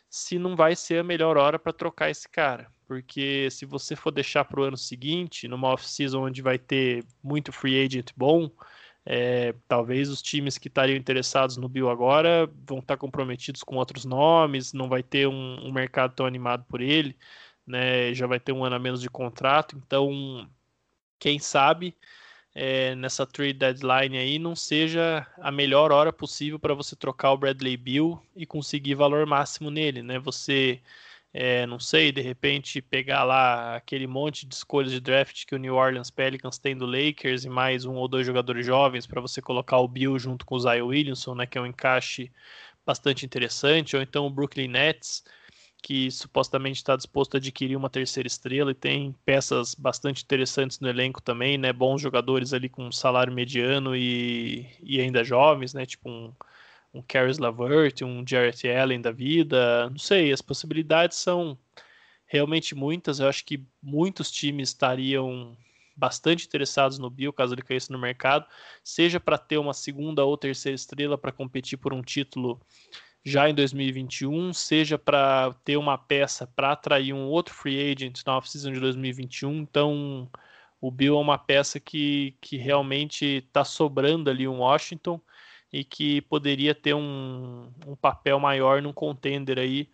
[0.09, 2.67] se não vai ser a melhor hora para trocar esse cara.
[2.87, 7.51] Porque se você for deixar para o ano seguinte, numa off-season onde vai ter muito
[7.51, 8.49] free agent bom,
[9.05, 14.05] é, talvez os times que estariam interessados no Bill agora vão estar comprometidos com outros
[14.05, 17.15] nomes, não vai ter um, um mercado tão animado por ele
[17.65, 18.13] né?
[18.13, 20.49] Já vai ter um ano a menos de contrato, então
[21.19, 21.95] quem sabe
[22.53, 27.37] é, nessa trade deadline aí não seja a melhor hora possível para você trocar o
[27.37, 30.17] Bradley Bill e conseguir valor máximo nele, né?
[30.19, 30.81] Você
[31.33, 35.57] é, não sei, de repente pegar lá aquele monte de escolhas de draft que o
[35.59, 39.41] New Orleans Pelicans tem do Lakers e mais um ou dois jogadores jovens para você
[39.41, 42.31] colocar o Bill junto com o Zion Williamson, né, que é um encaixe
[42.85, 45.25] bastante interessante, ou então o Brooklyn Nets
[45.81, 50.89] que supostamente está disposto a adquirir uma terceira estrela e tem peças bastante interessantes no
[50.89, 51.71] elenco também, né?
[51.71, 55.85] Bons jogadores ali com salário mediano e, e ainda jovens, né?
[55.85, 56.33] Tipo um,
[56.93, 59.89] um Caris Lavert, um Jarrett Allen da vida.
[59.89, 61.57] Não sei, as possibilidades são
[62.25, 63.19] realmente muitas.
[63.19, 65.55] Eu acho que muitos times estariam
[65.95, 68.45] bastante interessados no Bill caso ele caísse no mercado,
[68.83, 72.59] seja para ter uma segunda ou terceira estrela para competir por um título
[73.25, 78.37] já em 2021, seja para ter uma peça para atrair um outro free agent na
[78.37, 79.51] off-season de 2021.
[79.61, 80.29] Então,
[80.79, 85.19] o Bill é uma peça que, que realmente está sobrando ali um Washington
[85.73, 89.89] e que poderia ter um, um papel maior num contender aí.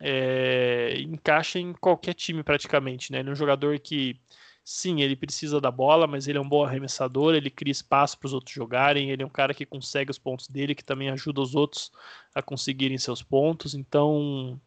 [0.00, 3.18] É, encaixa em qualquer time praticamente, né?
[3.18, 4.20] Ele é um jogador que
[4.68, 8.26] sim, ele precisa da bola, mas ele é um bom arremessador, ele cria espaço para
[8.26, 11.40] os outros jogarem, ele é um cara que consegue os pontos dele, que também ajuda
[11.40, 11.90] os outros
[12.34, 13.74] a conseguirem seus pontos.
[13.74, 14.60] Então,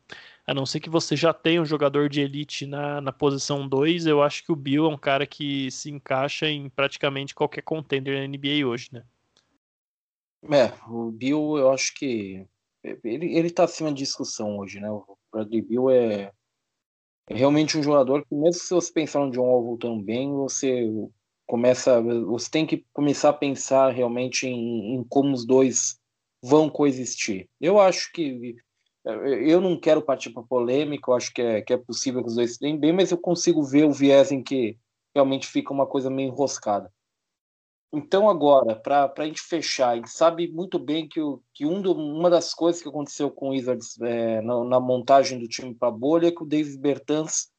[0.47, 4.07] a não ser que você já tenha um jogador de elite na, na posição 2,
[4.07, 8.19] eu acho que o Bill é um cara que se encaixa em praticamente qualquer contender
[8.19, 9.03] na NBA hoje, né?
[10.49, 12.43] É, o Bill, eu acho que
[12.83, 14.89] ele, ele tá acima de discussão hoje, né?
[14.89, 16.31] O Bradley Bill é
[17.31, 20.89] é realmente um jogador que, mesmo se você pensar no John Wall bem, você
[21.47, 25.97] começa, você tem que começar a pensar realmente em, em como os dois
[26.43, 27.47] vão coexistir.
[27.59, 28.55] Eu acho que
[29.03, 32.35] eu não quero partir para polêmica, eu acho que é, que é possível que os
[32.35, 34.77] dois se deem bem, mas eu consigo ver o viés em que
[35.13, 36.91] realmente fica uma coisa meio enroscada.
[37.93, 41.81] Então, agora, para a gente fechar, a gente sabe muito bem que, o, que um
[41.81, 45.75] do, uma das coisas que aconteceu com o Wizards é, na, na, montagem do time
[45.75, 47.51] para a bolha é que o Davis Bertans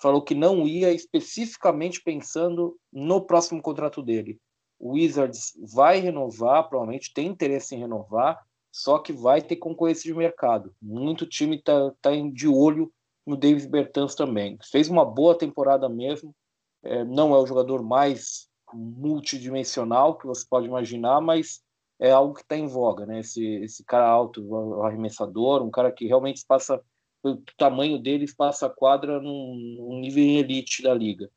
[0.00, 4.38] falou que não ia especificamente pensando no próximo contrato dele.
[4.78, 8.38] O Wizards vai renovar, provavelmente tem interesse em renovar,
[8.70, 10.72] só que vai ter concorrência de mercado.
[10.82, 12.92] Muito time está tá de olho
[13.26, 14.58] no Davis Bertans também.
[14.70, 16.34] Fez uma boa temporada mesmo,
[16.82, 21.62] é, não é o jogador mais multidimensional que você pode imaginar, mas
[21.98, 23.20] é algo que está em voga, né?
[23.20, 26.80] Esse, esse cara alto, o arremessador, um cara que realmente passa
[27.22, 31.30] o tamanho dele passa a quadra num, num nível elite da liga.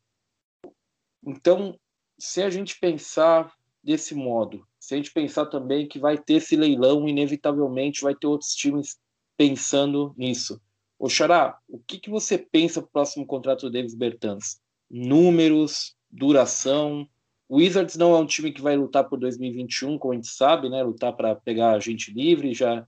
[1.25, 1.77] Então,
[2.17, 3.51] se a gente pensar
[3.83, 8.27] desse modo, se a gente pensar também que vai ter esse leilão, inevitavelmente vai ter
[8.27, 8.99] outros times
[9.35, 10.61] pensando nisso.
[10.99, 14.61] O Xará, o que, que você pensa para o próximo contrato do Davis Bertans?
[14.89, 17.09] Números, duração,
[17.51, 20.69] o Wizards não é um time que vai lutar por 2021, como a gente sabe,
[20.69, 20.81] né?
[20.81, 22.87] Lutar para pegar gente livre, já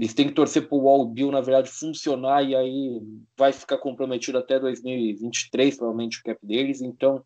[0.00, 3.00] eles têm que torcer para o Wall Bill, na verdade, funcionar e aí
[3.38, 6.80] vai ficar comprometido até 2023, provavelmente, o cap deles.
[6.80, 7.22] Então,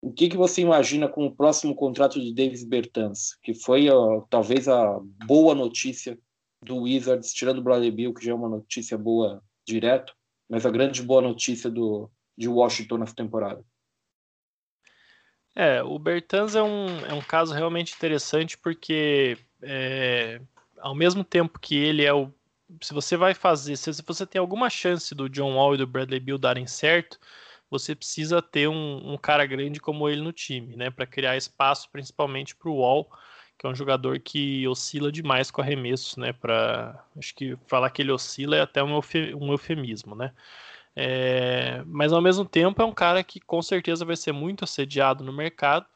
[0.00, 4.20] o que, que você imagina com o próximo contrato de Davis Bertans, que foi ó,
[4.30, 6.16] talvez a boa notícia
[6.62, 10.14] do Wizards, tirando o Bradley Bill, que já é uma notícia boa direto,
[10.48, 12.08] mas a grande boa notícia do,
[12.38, 13.64] de Washington nessa temporada?
[15.54, 20.40] É, o Bertans é um, é um caso realmente interessante porque é,
[20.78, 22.32] ao mesmo tempo que ele é o.
[22.80, 26.20] Se você vai fazer, se você tem alguma chance do John Wall e do Bradley
[26.20, 27.18] Bill darem certo,
[27.70, 30.90] você precisa ter um, um cara grande como ele no time, né?
[30.90, 33.10] Para criar espaço principalmente para o Wall,
[33.58, 36.32] que é um jogador que oscila demais com arremessos, né?
[36.32, 39.00] Para acho que falar que ele oscila é até um,
[39.52, 40.32] eufemismo, né?
[40.94, 45.24] É, mas ao mesmo tempo é um cara que com certeza vai ser muito assediado
[45.24, 45.86] no mercado.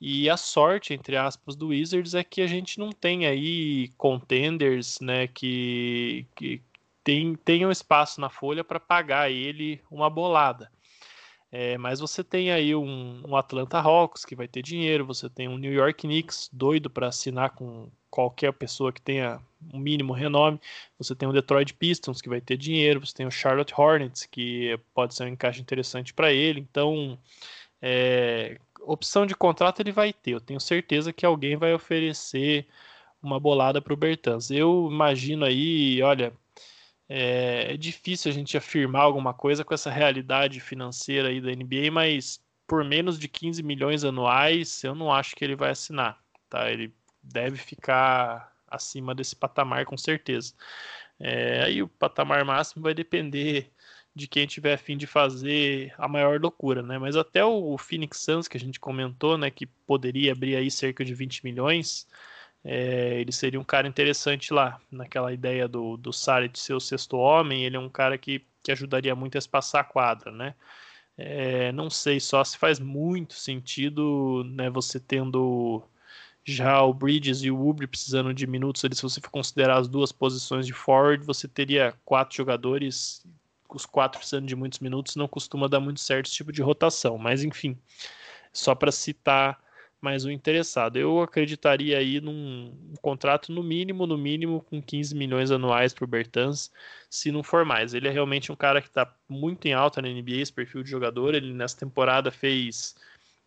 [0.00, 4.98] E a sorte, entre aspas, do Wizards é que a gente não tem aí contenders
[5.00, 6.60] né, que, que
[7.04, 10.70] tem, tenham espaço na folha para pagar ele uma bolada.
[11.52, 15.48] É, mas você tem aí um, um, Atlanta Hawks que vai ter dinheiro, você tem
[15.48, 19.38] um New York Knicks doido para assinar com qualquer pessoa que tenha
[19.72, 20.60] um mínimo renome,
[20.98, 24.78] você tem o Detroit Pistons que vai ter dinheiro, você tem o Charlotte Hornets que
[24.94, 27.18] pode ser um encaixe interessante para ele, então
[27.80, 32.66] é, opção de contrato ele vai ter, eu tenho certeza que alguém vai oferecer
[33.22, 34.50] uma bolada para o Bertans.
[34.50, 36.32] Eu imagino aí, olha,
[37.08, 41.90] é, é, difícil a gente afirmar alguma coisa com essa realidade financeira aí da NBA,
[41.92, 46.70] mas por menos de 15 milhões anuais, eu não acho que ele vai assinar, tá?
[46.70, 50.54] Ele deve ficar acima desse patamar com certeza.
[51.20, 53.72] É, aí o patamar máximo vai depender
[54.14, 56.98] de quem tiver afim de fazer a maior loucura, né?
[56.98, 61.04] Mas até o Phoenix Suns que a gente comentou, né, que poderia abrir aí cerca
[61.04, 62.06] de 20 milhões,
[62.64, 67.16] é, ele seria um cara interessante lá, naquela ideia do, do Saric ser o sexto
[67.16, 70.54] homem, ele é um cara que, que ajudaria muito a espaçar a quadra, né?
[71.16, 75.82] É, não sei só se faz muito sentido, né, você tendo
[76.44, 79.88] já o Bridges e o Ubre precisando de minutos, ali, se você for considerar as
[79.88, 83.24] duas posições de forward, você teria quatro jogadores,
[83.68, 87.16] os quatro precisando de muitos minutos, não costuma dar muito certo esse tipo de rotação,
[87.16, 87.78] mas enfim,
[88.52, 89.58] só para citar
[90.02, 90.96] mais um interessado.
[90.96, 96.04] Eu acreditaria aí num um contrato no mínimo, no mínimo com 15 milhões anuais para
[96.04, 96.72] o Bertans,
[97.08, 97.94] se não for mais.
[97.94, 100.90] Ele é realmente um cara que está muito em alta na NBA, esse perfil de
[100.90, 101.34] jogador.
[101.34, 102.96] Ele nessa temporada fez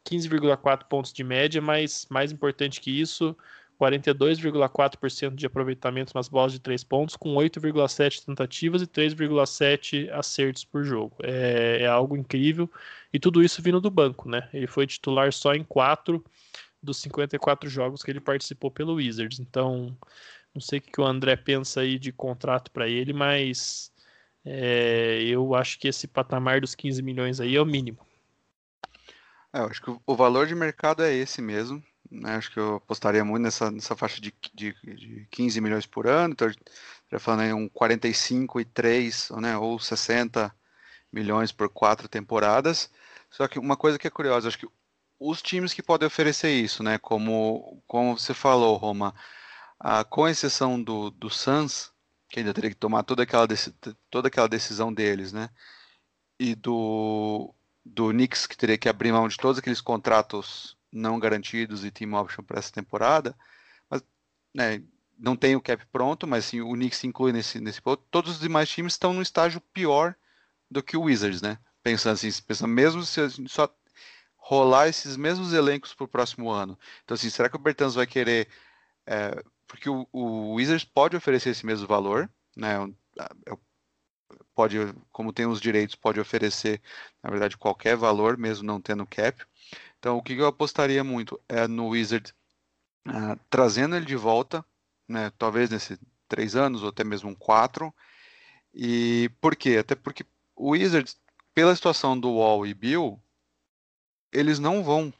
[0.09, 3.35] 15,4 pontos de média, mas mais importante que isso,
[3.79, 10.83] 42,4% de aproveitamento nas bolas de 3 pontos, com 8,7 tentativas e 3,7 acertos por
[10.83, 11.15] jogo.
[11.23, 12.69] É, é, algo incrível.
[13.11, 14.49] E tudo isso vindo do banco, né?
[14.53, 16.23] Ele foi titular só em 4
[16.81, 19.39] dos 54 jogos que ele participou pelo Wizards.
[19.39, 19.97] Então,
[20.53, 23.91] não sei o que o André pensa aí de contrato para ele, mas
[24.45, 27.99] é, eu acho que esse patamar dos 15 milhões aí é o mínimo.
[29.55, 31.81] É, eu acho que o valor de mercado é esse mesmo.
[32.11, 32.35] Né?
[32.35, 36.33] Acho que eu apostaria muito nessa, nessa faixa de, de, de 15 milhões por ano.
[36.33, 36.51] Então,
[37.09, 39.57] já falando aí um 45 e 3, né?
[39.57, 40.53] ou 60
[41.11, 42.91] milhões por quatro temporadas.
[43.31, 44.67] Só que uma coisa que é curiosa, acho que
[45.17, 46.97] os times que podem oferecer isso, né?
[46.97, 49.15] Como, como você falou, Roma,
[49.79, 51.93] ah, com exceção do, do Suns,
[52.29, 53.47] que ainda teria que tomar toda aquela,
[54.09, 55.49] toda aquela decisão deles, né?
[56.39, 57.54] E do,
[57.85, 62.13] do Knicks, que teria que abrir mão de todos aqueles contratos não garantidos e team
[62.13, 63.35] option para essa temporada,
[63.89, 64.03] mas
[64.53, 64.81] né,
[65.17, 68.03] não tem o cap pronto, mas sim, o Knicks inclui nesse, nesse ponto.
[68.09, 70.15] Todos os demais times estão no estágio pior
[70.69, 71.59] do que o Wizards, né?
[71.83, 73.69] Pensando assim, pensando, mesmo se a gente só
[74.35, 76.77] rolar esses mesmos elencos para o próximo ano.
[77.03, 78.47] Então, assim, será que o Bertans vai querer.
[79.05, 82.75] É, porque o, o, Wizards pode oferecer esse mesmo valor, né?
[83.45, 83.57] É
[84.53, 84.77] pode,
[85.11, 86.81] como tem os direitos, pode oferecer,
[87.21, 89.43] na verdade, qualquer valor, mesmo não tendo cap.
[89.99, 92.33] Então, o que eu apostaria muito é no Wizard
[93.07, 94.65] uh, trazendo ele de volta,
[95.07, 95.31] né?
[95.37, 97.93] Talvez nesses três anos ou até mesmo um quatro.
[98.73, 99.77] E por quê?
[99.79, 101.17] Até porque o Wizards,
[101.53, 103.21] pela situação do Wall e Bill,
[104.31, 105.13] eles não vão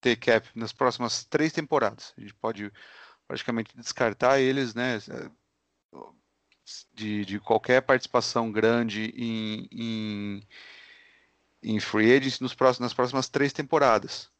[0.00, 2.12] ter cap nas próximas três temporadas.
[2.16, 2.70] A gente pode
[3.26, 4.98] praticamente descartar eles, né?
[6.94, 10.48] De, de qualquer participação grande em, em,
[11.62, 14.30] em free agency nos próximos, nas próximas três temporadas.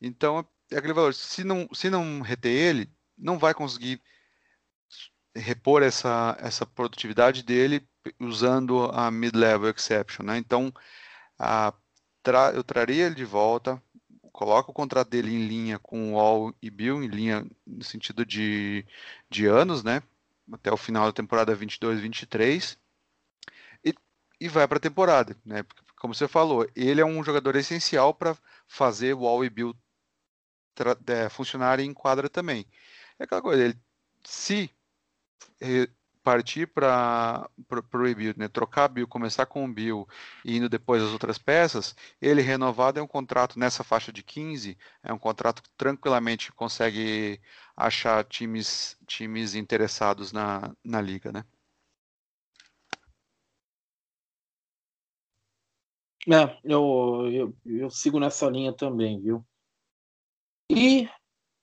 [0.00, 1.12] Então, é aquele valor.
[1.12, 4.00] Se não, se não reter ele, não vai conseguir
[5.34, 7.86] repor essa, essa produtividade dele
[8.20, 10.24] usando a mid-level exception.
[10.24, 10.38] Né?
[10.38, 10.72] Então,
[11.38, 11.72] a
[12.22, 13.80] tra eu traria ele de volta,
[14.32, 18.24] coloco o contrato dele em linha com o All e Bill, em linha no sentido
[18.24, 18.84] de,
[19.30, 20.02] de anos, né?
[20.52, 22.78] Até o final da temporada 22-23.
[23.84, 23.94] E,
[24.40, 25.64] e vai para a temporada, né?
[25.96, 28.36] Como você falou, ele é um jogador essencial para
[28.66, 29.74] fazer o All e Bill
[31.06, 32.66] é, funcionarem em quadra também.
[33.18, 33.80] É aquela coisa, ele,
[34.24, 34.70] se
[36.26, 38.48] partir para o rebuild, né?
[38.48, 40.08] trocar Bill, começar com o Bill
[40.44, 44.76] e indo depois as outras peças, ele renovado é um contrato nessa faixa de 15,
[45.04, 47.40] é um contrato que tranquilamente consegue
[47.76, 51.44] achar times, times interessados na, na liga, né?
[56.28, 59.46] É, eu, eu, eu sigo nessa linha também, viu?
[60.68, 61.08] E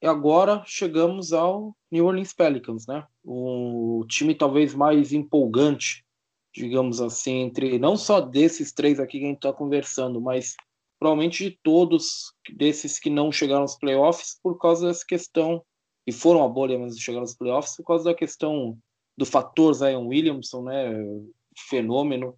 [0.08, 3.06] agora chegamos ao New Orleans Pelicans, né?
[3.24, 6.04] O time talvez mais empolgante
[6.54, 10.56] digamos assim, entre não só desses três aqui que a gente está conversando, mas
[11.00, 15.64] provavelmente de todos desses que não chegaram aos playoffs por causa dessa questão,
[16.06, 18.78] e foram a bolha, mas chegaram aos playoffs por causa da questão
[19.18, 20.94] do fator Zion Williamson, né,
[21.70, 22.38] fenômeno,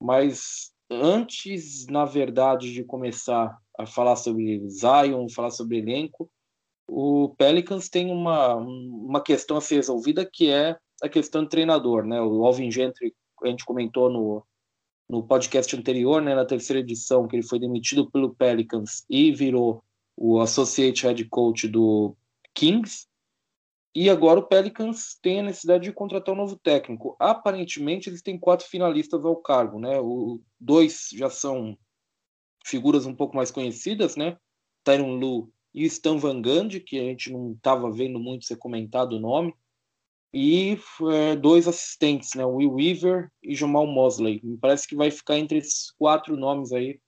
[0.00, 6.30] mas antes, na verdade, de começar a falar sobre Zion, falar sobre elenco,
[6.94, 12.04] o Pelicans tem uma, uma questão a ser resolvida que é a questão do treinador,
[12.04, 12.20] né?
[12.20, 14.46] O Alvin Gentry, a gente comentou no,
[15.08, 19.82] no podcast anterior, né, na terceira edição, que ele foi demitido pelo Pelicans e virou
[20.14, 22.14] o associate head coach do
[22.52, 23.06] Kings.
[23.94, 27.16] E agora o Pelicans tem a necessidade de contratar um novo técnico.
[27.18, 29.98] Aparentemente, eles têm quatro finalistas ao cargo, né?
[29.98, 31.76] O, dois já são
[32.66, 34.36] figuras um pouco mais conhecidas, né?
[34.84, 39.14] Tyron Lu e Stan Van Gundy, que a gente não estava vendo muito ser comentado
[39.14, 39.54] o nome,
[40.34, 40.78] e
[41.12, 42.44] é, dois assistentes, né?
[42.44, 44.40] Will Weaver e Jamal Mosley.
[44.42, 46.98] Me parece que vai ficar entre esses quatro nomes aí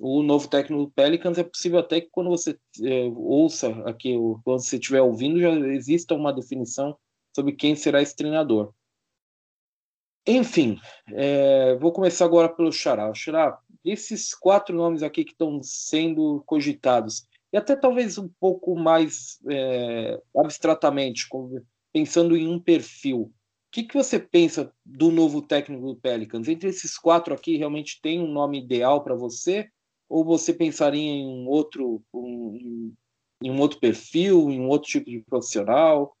[0.00, 4.14] o novo técnico do Pelicans, é possível até que quando você é, ouça aqui,
[4.44, 6.96] quando você estiver ouvindo, já exista uma definição
[7.34, 8.72] sobre quem será esse treinador.
[10.26, 10.78] Enfim,
[11.12, 13.14] é, vou começar agora pelo Xará.
[13.14, 19.38] Xará, esses quatro nomes aqui que estão sendo cogitados, e até talvez um pouco mais
[19.48, 21.26] é, abstratamente,
[21.92, 23.32] pensando em um perfil, o
[23.70, 26.48] que, que você pensa do novo técnico do Pelicans?
[26.48, 29.70] Entre esses quatro aqui, realmente tem um nome ideal para você?
[30.08, 32.92] ou você pensaria em um outro, um,
[33.42, 36.04] em um outro perfil, em um outro tipo de profissional?
[36.04, 36.12] O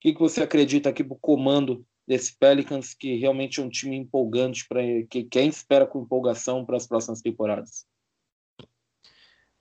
[0.00, 3.96] que, que você acredita aqui para o comando desse Pelicans, que realmente é um time
[3.96, 7.86] empolgante, para que quem espera com empolgação para as próximas temporadas?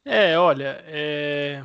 [0.05, 1.63] É, olha, é...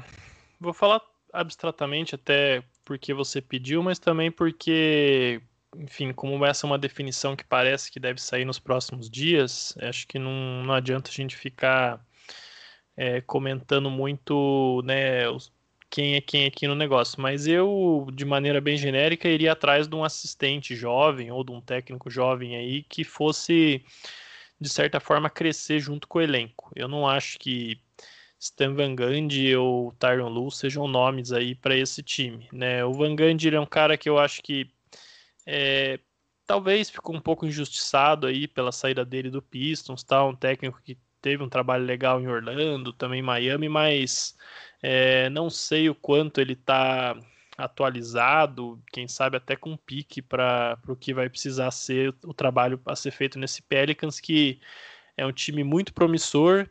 [0.60, 1.00] vou falar
[1.32, 5.42] abstratamente até porque você pediu, mas também porque,
[5.76, 10.06] enfim, como essa é uma definição que parece que deve sair nos próximos dias, acho
[10.06, 12.00] que não, não adianta a gente ficar
[12.96, 15.24] é, comentando muito, né,
[15.90, 17.20] quem é quem aqui no negócio.
[17.20, 21.60] Mas eu, de maneira bem genérica, iria atrás de um assistente jovem ou de um
[21.60, 23.84] técnico jovem aí que fosse,
[24.60, 26.70] de certa forma, crescer junto com o elenco.
[26.74, 27.80] Eu não acho que
[28.38, 32.84] Stan Van Gundy ou Tyron Lu sejam nomes aí para esse time, né?
[32.84, 34.70] O Van Gundy é um cara que eu acho que
[35.46, 35.98] é,
[36.46, 40.24] talvez ficou um pouco injustiçado aí pela saída dele do Pistons, tá?
[40.24, 44.36] Um técnico que teve um trabalho legal em Orlando, também em Miami, mas
[44.82, 47.16] é, não sei o quanto ele está
[47.56, 52.94] atualizado, quem sabe até com pique para o que vai precisar ser o trabalho a
[52.94, 54.60] ser feito nesse Pelicans, que
[55.16, 56.68] é um time muito promissor,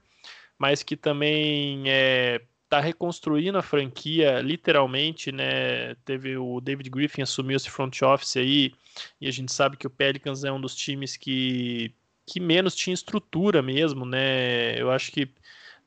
[0.58, 5.96] mas que também é, está reconstruindo a franquia literalmente, né?
[6.06, 8.74] Teve o David Griffin assumiu esse front office aí,
[9.22, 11.94] e a gente sabe que o Pelicans é um dos times que
[12.30, 14.80] que menos tinha estrutura mesmo, né?
[14.80, 15.32] Eu acho que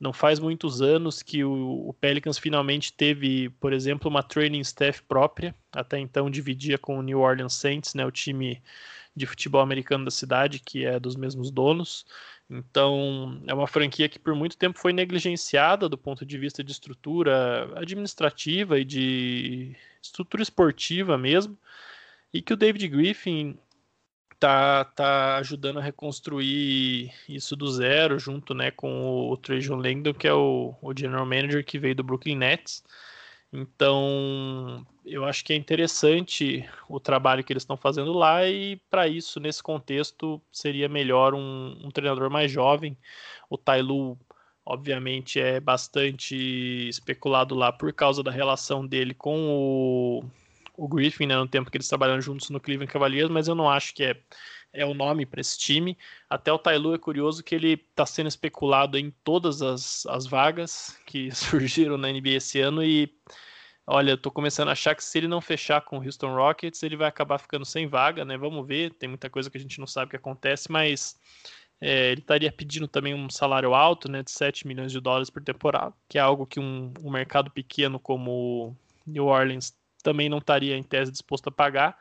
[0.01, 5.03] não faz muitos anos que o, o, Pelicans finalmente teve, por exemplo, uma training staff
[5.03, 5.55] própria.
[5.71, 8.63] Até então dividia com o New Orleans Saints, né, o time
[9.15, 12.07] de futebol americano da cidade, que é dos mesmos donos.
[12.51, 16.73] Então, é uma franquia que por muito tempo foi negligenciada do ponto de vista de
[16.73, 21.57] estrutura administrativa e de estrutura esportiva mesmo,
[22.33, 23.57] e que o David Griffin
[24.41, 30.27] tá, tá ajudando a reconstruir isso do zero, junto né, com o Trajan Langdon, que
[30.27, 32.83] é o, o general manager que veio do Brooklyn Nets.
[33.53, 39.09] Então, eu acho que é interessante o trabalho que eles estão fazendo lá, e para
[39.09, 42.97] isso, nesse contexto, seria melhor um, um treinador mais jovem.
[43.49, 44.17] O Tailu,
[44.65, 50.25] obviamente, é bastante especulado lá por causa da relação dele com o
[50.81, 53.69] o Griffin, né, no tempo que eles trabalham juntos no Cleveland Cavaliers, mas eu não
[53.69, 54.19] acho que é,
[54.73, 55.97] é o nome para esse time.
[56.29, 60.99] Até o Tailu é curioso que ele está sendo especulado em todas as, as vagas
[61.07, 63.13] que surgiram na NBA esse ano e
[63.87, 66.97] olha, estou começando a achar que se ele não fechar com o Houston Rockets, ele
[66.97, 68.37] vai acabar ficando sem vaga, né?
[68.37, 71.19] Vamos ver, tem muita coisa que a gente não sabe o que acontece, mas
[71.81, 75.43] é, ele estaria pedindo também um salário alto, né, de 7 milhões de dólares por
[75.43, 80.77] temporada, que é algo que um, um mercado pequeno como New Orleans também não estaria
[80.77, 81.99] em tese disposto a pagar.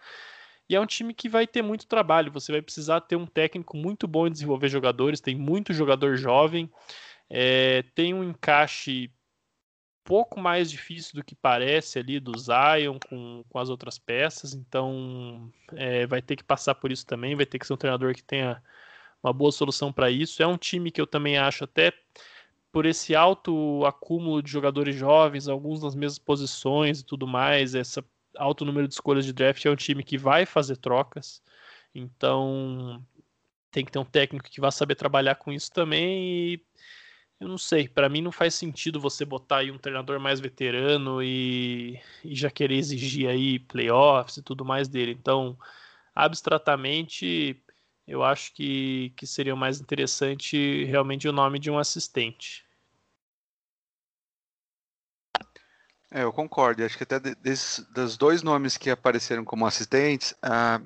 [0.70, 2.32] E é um time que vai ter muito trabalho.
[2.32, 5.20] Você vai precisar ter um técnico muito bom em desenvolver jogadores.
[5.20, 6.70] Tem muito jogador jovem.
[7.28, 9.12] É, tem um encaixe
[10.04, 14.54] pouco mais difícil do que parece ali do Zion com, com as outras peças.
[14.54, 17.36] Então é, vai ter que passar por isso também.
[17.36, 18.62] Vai ter que ser um treinador que tenha
[19.24, 20.44] uma boa solução para isso.
[20.44, 21.92] É um time que eu também acho até
[22.72, 28.00] por esse alto acúmulo de jogadores jovens, alguns nas mesmas posições e tudo mais, esse
[28.40, 31.42] alto número de escolhas de draft é um time que vai fazer trocas.
[31.94, 33.06] Então,
[33.72, 36.54] tem que ter um técnico que vá saber trabalhar com isso também.
[36.54, 36.66] E
[37.40, 41.24] eu não sei, para mim não faz sentido você botar aí um treinador mais veterano
[41.24, 45.12] e, e já querer exigir aí playoffs e tudo mais dele.
[45.12, 45.58] Então,
[46.16, 47.62] abstratamente,
[48.08, 52.66] eu acho que, que seria mais interessante realmente o nome de um assistente.
[56.12, 56.84] É, eu concordo.
[56.84, 60.82] Acho que até desses, dos dois nomes que apareceram como assistentes, ah,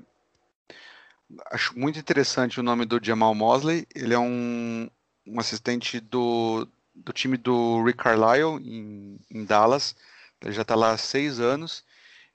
[1.52, 3.88] acho muito interessante o nome do Jamal Mosley.
[3.96, 4.90] Ele é um,
[5.26, 9.96] um assistente do, do time do Rick Carlisle em, em Dallas.
[10.42, 11.84] Ele já está lá há seis anos.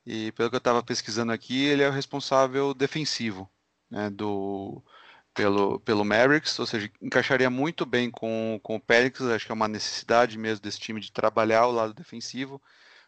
[0.06, 3.50] E pelo que eu estava pesquisando aqui, ele é o responsável defensivo
[3.90, 4.82] né, do,
[5.38, 9.54] pelo, pelo Mavericks, ou seja, encaixaria muito bem com, com o Pelicans, acho que é
[9.54, 12.60] uma necessidade mesmo desse time de trabalhar o lado defensivo,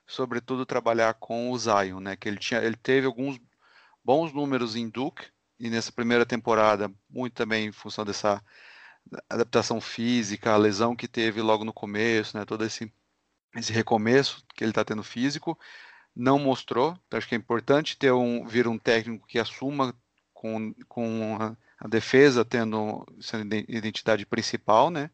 [0.07, 3.37] sobretudo trabalhar com o Zion, né, que ele, tinha, ele teve alguns
[4.05, 5.27] bons números em Duke,
[5.59, 8.41] e nessa primeira temporada, muito também em função dessa
[9.29, 12.93] adaptação física, a lesão que teve logo no começo, né, todo esse,
[13.57, 15.59] esse recomeço que ele está tendo físico,
[16.15, 16.97] não mostrou.
[17.09, 19.93] Então, acho que é importante ter um, vir um técnico que assuma
[20.33, 25.11] com, com a, defesa tendo sendo identidade principal, né?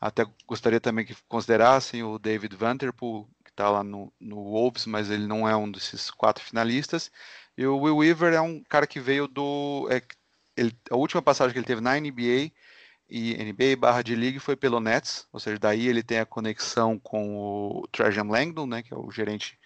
[0.00, 5.10] Até gostaria também que considerassem o David Vanderpool, que está lá no, no Wolves, mas
[5.10, 7.10] ele não é um desses quatro finalistas.
[7.56, 9.88] E o Will Weaver é um cara que veio do.
[9.90, 10.02] É,
[10.56, 12.52] ele, a última passagem que ele teve na NBA
[13.08, 16.98] e NBA barra de League foi pelo Nets, ou seja, daí ele tem a conexão
[16.98, 19.58] com o Trajan Langdon, né, que é o gerente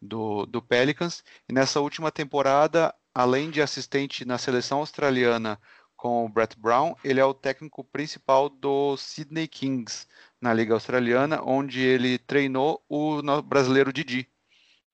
[0.00, 1.22] do, do Pelicans.
[1.48, 5.60] E nessa última temporada, além de assistente na seleção australiana
[5.98, 10.06] com o Brett Brown, ele é o técnico principal do Sydney Kings
[10.40, 14.30] na Liga Australiana, onde ele treinou o brasileiro Didi,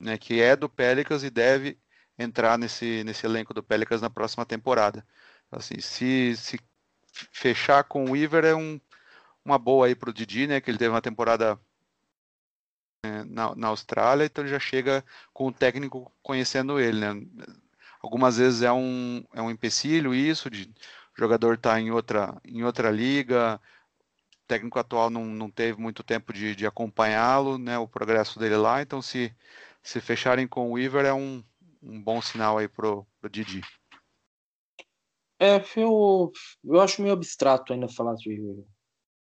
[0.01, 1.79] né, que é do Pelicans e deve
[2.19, 5.07] entrar nesse, nesse elenco do Pelicans na próxima temporada.
[5.53, 6.59] Assim, se, se
[7.31, 8.81] fechar com o Weaver é um,
[9.45, 10.61] uma boa aí para o Didi, né?
[10.61, 11.61] Que ele teve uma temporada
[13.05, 17.27] é, na, na, Austrália, então ele já chega com o técnico conhecendo ele, né?
[18.05, 20.65] Algumas vezes é um, é um empecilho isso, de
[21.17, 25.81] o jogador estar tá em, outra, em outra liga, o técnico atual não, não teve
[25.81, 27.79] muito tempo de, de acompanhá-lo, né?
[27.79, 29.35] O progresso dele lá, então se,
[29.83, 31.43] se fecharem com o Weaver é um,
[31.83, 33.63] um bom sinal aí pro, pro Didi.
[35.41, 36.31] É, eu,
[36.63, 38.65] eu acho meio abstrato ainda falar de,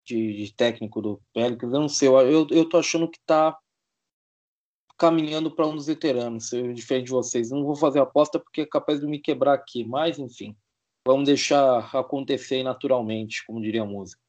[0.06, 1.74] de, de técnico do Pelicans.
[1.74, 3.58] Eu não sei, eu, eu tô achando que tá
[4.98, 7.52] caminhando para um dos veteranos, diferente de vocês.
[7.52, 10.56] Não vou fazer aposta porque é capaz de me quebrar aqui, mas enfim,
[11.06, 14.22] vamos deixar acontecer naturalmente, como diria a música.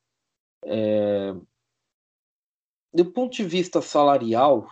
[0.65, 1.35] É...
[2.93, 4.69] Do ponto de vista salarial,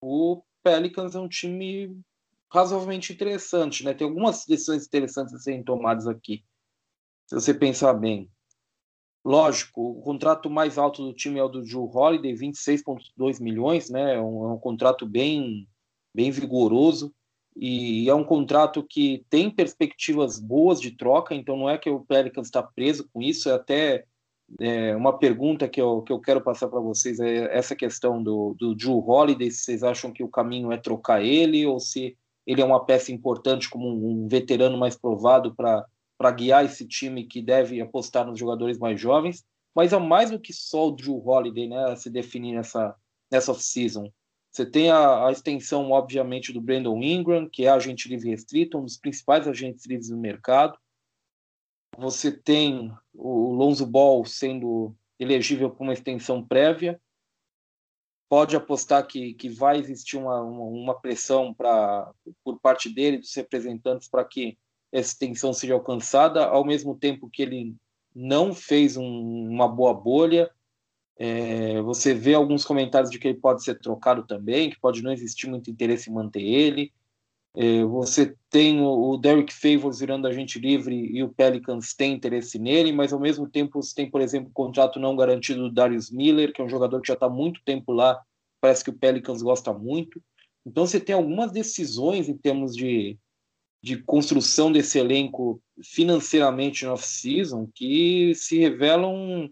[0.00, 2.00] o Pelicans é um time
[2.52, 3.94] razoavelmente interessante, né?
[3.94, 6.44] Tem algumas decisões interessantes a serem tomadas aqui,
[7.26, 8.30] se você pensar bem.
[9.24, 14.16] Lógico, o contrato mais alto do time é o do Joe Holiday, 26,2 milhões, né?
[14.16, 15.68] É um, é um, contrato bem,
[16.12, 17.14] bem vigoroso
[17.54, 22.00] e é um contrato que tem perspectivas boas de troca, então não é que o
[22.00, 24.04] Pelicans está preso com isso, é até
[24.60, 28.54] é, uma pergunta que eu, que eu quero passar para vocês é essa questão do,
[28.58, 32.16] do Joe Holiday, se vocês acham que o caminho é trocar ele ou se
[32.46, 35.86] ele é uma peça importante como um, um veterano mais provado para
[36.30, 39.44] guiar esse time que deve apostar nos jogadores mais jovens,
[39.74, 42.94] mas é mais do que só o Drew Holiday né, a se definir nessa,
[43.30, 44.12] nessa off-season.
[44.50, 48.84] Você tem a, a, extensão, obviamente, do Brandon Ingram, que é agente livre restrito, um
[48.84, 50.78] dos principais agentes livres do mercado.
[51.96, 57.00] Você tem o Lonzo Ball sendo elegível para uma extensão prévia
[58.32, 62.10] pode apostar que, que vai existir uma, uma, uma pressão pra,
[62.42, 64.56] por parte dele, dos representantes, para que
[64.92, 67.74] essa extensão seja alcançada, ao mesmo tempo que ele
[68.14, 70.50] não fez um, uma boa bolha.
[71.18, 75.12] É, você vê alguns comentários de que ele pode ser trocado também, que pode não
[75.12, 76.92] existir muito interesse em manter ele.
[77.54, 82.58] É, você tem o, o Derek Favors virando agente livre e o Pelicans tem interesse
[82.58, 86.10] nele, mas ao mesmo tempo você tem, por exemplo, o contrato não garantido do Darius
[86.10, 88.20] Miller, que é um jogador que já está muito tempo lá,
[88.60, 90.22] parece que o Pelicans gosta muito.
[90.64, 93.18] Então você tem algumas decisões em termos de,
[93.82, 99.50] de construção desse elenco financeiramente no off-season que se revelam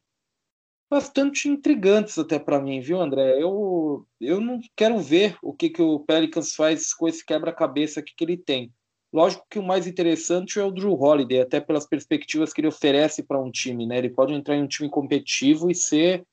[0.88, 3.40] bastante intrigantes até para mim, viu, André?
[3.42, 8.12] Eu, eu não quero ver o que, que o Pelicans faz com esse quebra-cabeça que,
[8.20, 8.72] ele tem.
[9.12, 13.22] Lógico que o mais interessante é o Drew Holiday, até pelas perspectivas que ele oferece
[13.22, 13.98] para um time, né?
[13.98, 16.24] Ele pode entrar em um time competitivo e ser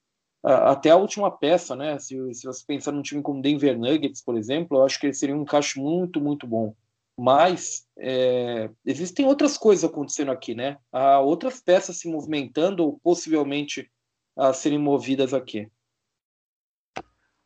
[0.43, 1.97] até a última peça, né?
[1.97, 5.13] Se, se você pensar num time como Denver Nuggets, por exemplo, eu acho que ele
[5.13, 6.75] seria um encaixe muito, muito bom.
[7.17, 10.77] Mas é, existem outras coisas acontecendo aqui, né?
[10.91, 13.91] Há outras peças se movimentando ou possivelmente
[14.35, 15.69] a serem movidas aqui.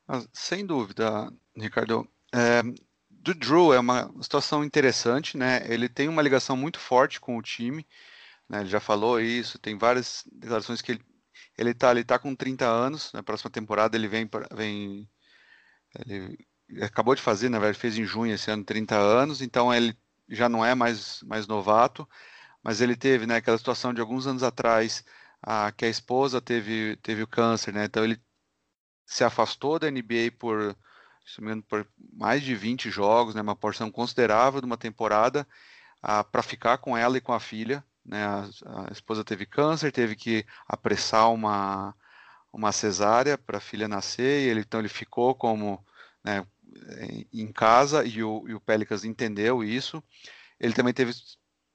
[0.07, 2.05] Ah, sem dúvida, Ricardo.
[2.35, 2.61] É,
[3.09, 5.61] do Drew é uma situação interessante, né?
[5.71, 7.87] Ele tem uma ligação muito forte com o time,
[8.49, 8.59] né?
[8.61, 11.11] Ele já falou isso, tem várias declarações que ele
[11.57, 15.09] ele tá, ele tá com 30 anos, na próxima temporada ele vem vem
[15.99, 16.37] ele
[16.81, 19.97] acabou de fazer, na verdade, fez em junho esse ano 30 anos, então ele
[20.29, 22.07] já não é mais mais novato,
[22.63, 25.03] mas ele teve, né, aquela situação de alguns anos atrás,
[25.41, 27.85] a, que a esposa teve teve o câncer, né?
[27.85, 28.21] Então ele
[29.05, 30.75] se afastou da NBA por,
[31.67, 35.47] por mais de 20 jogos, né, uma porção considerável de uma temporada,
[36.31, 37.83] para ficar com ela e com a filha.
[38.05, 38.49] Né, a,
[38.87, 41.95] a, esposa teve câncer, teve que apressar uma,
[42.51, 45.85] uma cesárea para a filha nascer, e ele, então ele ficou como
[46.23, 46.45] né,
[47.33, 50.03] em casa e o, e o Pelicans entendeu isso.
[50.59, 51.13] Ele também teve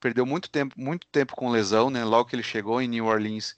[0.01, 2.05] perdeu muito tempo, muito tempo com lesão, né?
[2.05, 3.57] Logo que ele chegou em New Orleans,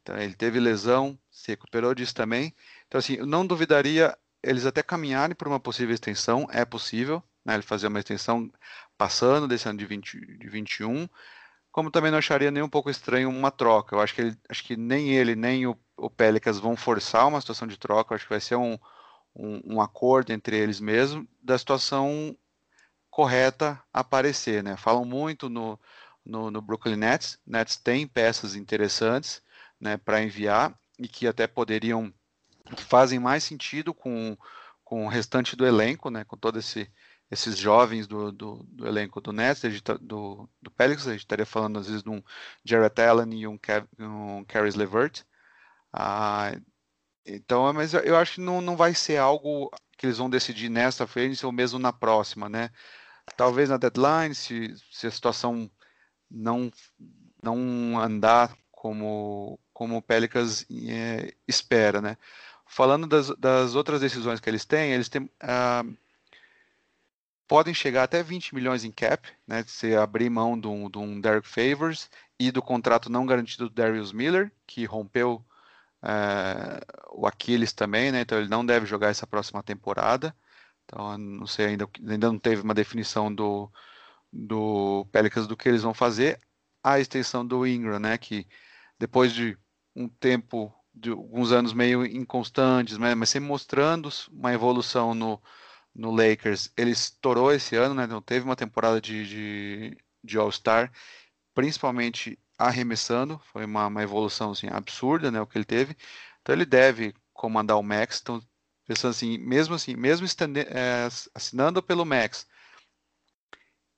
[0.00, 2.54] então ele teve lesão, se recuperou disso também.
[2.86, 7.54] Então, assim, eu não duvidaria eles até caminharem por uma possível extensão, é possível, né,
[7.54, 8.50] ele fazer uma extensão
[8.96, 11.08] passando desse ano de, 20, de 21,
[11.70, 13.94] como também não acharia nem um pouco estranho uma troca.
[13.96, 16.10] Eu acho que, ele, acho que nem ele, nem o, o
[16.60, 18.78] vão forçar uma situação de troca, eu acho que vai ser um,
[19.34, 22.36] um, um acordo entre eles mesmo da situação
[23.10, 24.76] correta aparecer, né?
[24.76, 25.78] Falam muito no,
[26.24, 29.42] no, no Brooklyn Nets, Nets tem peças interessantes,
[29.80, 32.12] né, para enviar e que até poderiam
[32.76, 34.36] que fazem mais sentido com,
[34.84, 36.90] com o restante do elenco, né, com todos esse,
[37.30, 41.46] esses jovens do, do, do, elenco do Nets, tá, do, do Pelicans, a gente estaria
[41.46, 42.22] falando às vezes de um
[42.64, 45.22] Jarrett Allen e um, Kev, um Caris LeVert.
[45.92, 46.52] Ah,
[47.24, 51.06] então, mas eu acho que não, não vai ser algo que eles vão decidir nesta
[51.06, 52.70] frente ou mesmo na próxima, né?
[53.36, 55.70] Talvez na deadline, se, se a situação
[56.30, 56.70] não,
[57.42, 62.16] não andar como, como o Pelicans é, espera, né?
[62.66, 65.96] Falando das, das, outras decisões que eles têm, eles têm, uh,
[67.46, 71.20] podem chegar até 20 milhões em cap, né, se abrir mão de um, de um
[71.20, 72.08] Derek Favors
[72.38, 75.44] e do contrato não garantido do Darius Miller, que rompeu
[77.12, 80.34] o Aquiles também, né, então ele não deve jogar essa próxima temporada.
[80.84, 83.70] Então, não sei ainda, ainda não teve uma definição do,
[84.32, 86.40] do Pelicans do que eles vão fazer.
[86.82, 88.46] A extensão do Ingram, né, que
[88.98, 89.56] depois de
[89.94, 95.40] um tempo de alguns anos meio inconstantes, né, mas sempre mostrando uma evolução no,
[95.94, 96.72] no Lakers.
[96.76, 100.92] Ele estourou esse ano, né, não teve uma temporada de, de, de All-Star,
[101.54, 105.96] principalmente arremessando, foi uma, uma evolução assim, absurda né, o que ele teve.
[106.42, 108.20] Então ele deve comandar o Max.
[108.22, 108.40] Então,
[108.86, 112.46] pensando assim, mesmo assim, mesmo estande, é, assinando pelo Max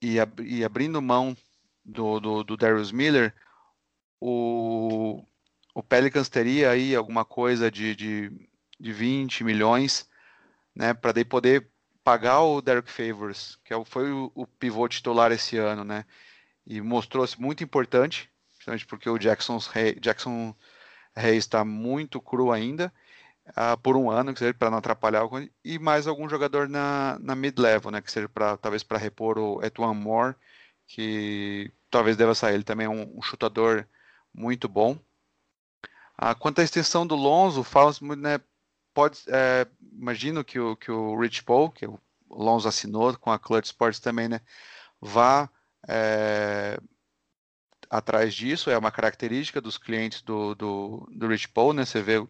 [0.01, 1.37] e, ab, e abrindo mão
[1.85, 3.35] do, do, do Darius Miller,
[4.21, 5.25] o,
[5.75, 8.49] o Pelicans teria aí alguma coisa de, de,
[8.79, 10.09] de 20 milhões,
[10.75, 11.69] né, para poder
[12.05, 16.05] pagar o Derek Favors, que é foi o, o pivô titular esse ano, né,
[16.67, 18.32] e mostrou-se muito importante,
[18.63, 20.55] principalmente porque o Jackson Rey, Jackson
[21.15, 22.93] Reis está muito cru ainda,
[23.49, 25.25] uh, por um ano, que seja para não atrapalhar,
[25.65, 29.63] e mais algum jogador na, na mid-level, né, que seja para talvez para repor o
[29.63, 30.37] Etwan Moore,
[30.87, 33.87] que talvez deva sair, ele também é um, um chutador
[34.33, 34.99] muito bom,
[36.17, 37.67] ah, quanto à extensão do Lonzo,
[38.01, 38.41] muito, né?
[38.95, 41.99] Pode, é, imagino que o, que o Rich Paul, que o
[42.31, 44.41] Lonzo assinou com a Clutch Sports também, né?
[45.01, 45.51] Vá
[45.89, 46.79] é,
[47.93, 51.84] atrás disso, é uma característica dos clientes do, do, do Rich Paul, né?
[51.84, 52.26] Você vê.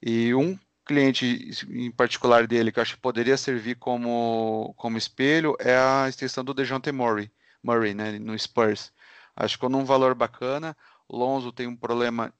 [0.00, 5.56] E um cliente em particular dele que eu acho que poderia servir como, como espelho
[5.60, 7.30] é a extensão do DeJounte Murray,
[7.62, 8.92] Murray né, no Spurs.
[9.36, 10.76] Acho que com um valor bacana.
[11.08, 12.32] Lonzo tem um problema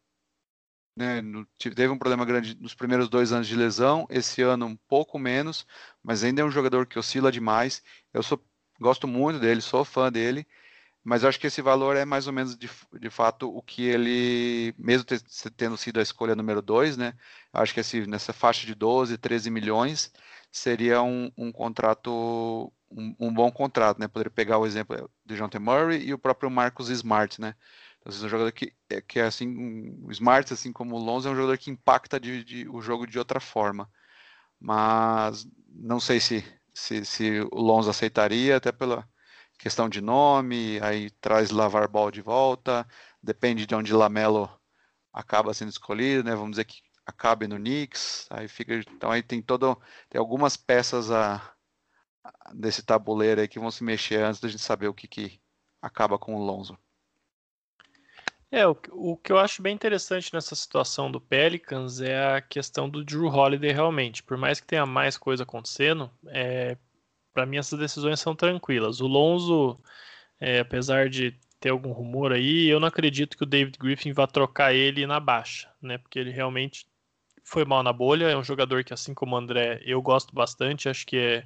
[0.97, 4.77] né, no, teve um problema grande nos primeiros dois anos de lesão, esse ano um
[4.77, 5.67] pouco menos,
[6.03, 7.83] mas ainda é um jogador que oscila demais.
[8.13, 8.43] Eu sou,
[8.81, 10.47] gosto muito dele, sou fã dele,
[11.05, 13.83] mas eu acho que esse valor é mais ou menos de, de fato o que
[13.83, 15.05] ele, mesmo
[15.57, 17.15] tendo sido a escolha número dois, né?
[17.53, 20.13] Acho que esse, nessa faixa de 12, 13 milhões
[20.51, 24.07] seria um, um contrato, um, um, bom contrato, né?
[24.07, 25.59] Poderia pegar o exemplo de John T.
[25.59, 27.55] Murray e o próprio Marcus Smart, né?
[28.01, 31.29] Então, é um jogador que, é, que é assim, um, Smart, assim como o Lonzo,
[31.29, 33.91] é um jogador que impacta de, de, o jogo de outra forma.
[34.61, 36.45] Mas não sei se,
[36.75, 39.09] se, se o Lonzo aceitaria, até pela
[39.63, 42.85] questão de nome, aí traz Lavar Ball de volta,
[43.23, 44.51] depende de onde Lamelo
[45.13, 46.35] acaba sendo escolhido, né?
[46.35, 51.13] Vamos dizer que acabe no Knicks, aí fica, então aí tem todo, tem algumas peças
[51.13, 51.55] a,
[52.53, 55.41] desse tabuleiro aí que vão se mexer antes da gente saber o que, que
[55.81, 56.77] acaba com o Lonzo.
[58.51, 62.91] É, o, o que eu acho bem interessante nessa situação do Pelicans é a questão
[62.91, 64.25] do Drew Holiday realmente.
[64.25, 66.77] Por mais que tenha mais coisa acontecendo, é,
[67.33, 69.01] para mim essas decisões são tranquilas.
[69.01, 69.79] O Lonzo,
[70.41, 74.27] é, apesar de ter algum rumor aí, eu não acredito que o David Griffin vá
[74.27, 75.99] trocar ele na baixa, né?
[75.99, 76.87] Porque ele realmente
[77.45, 80.89] foi mal na bolha, é um jogador que, assim como o André, eu gosto bastante,
[80.89, 81.45] acho que é,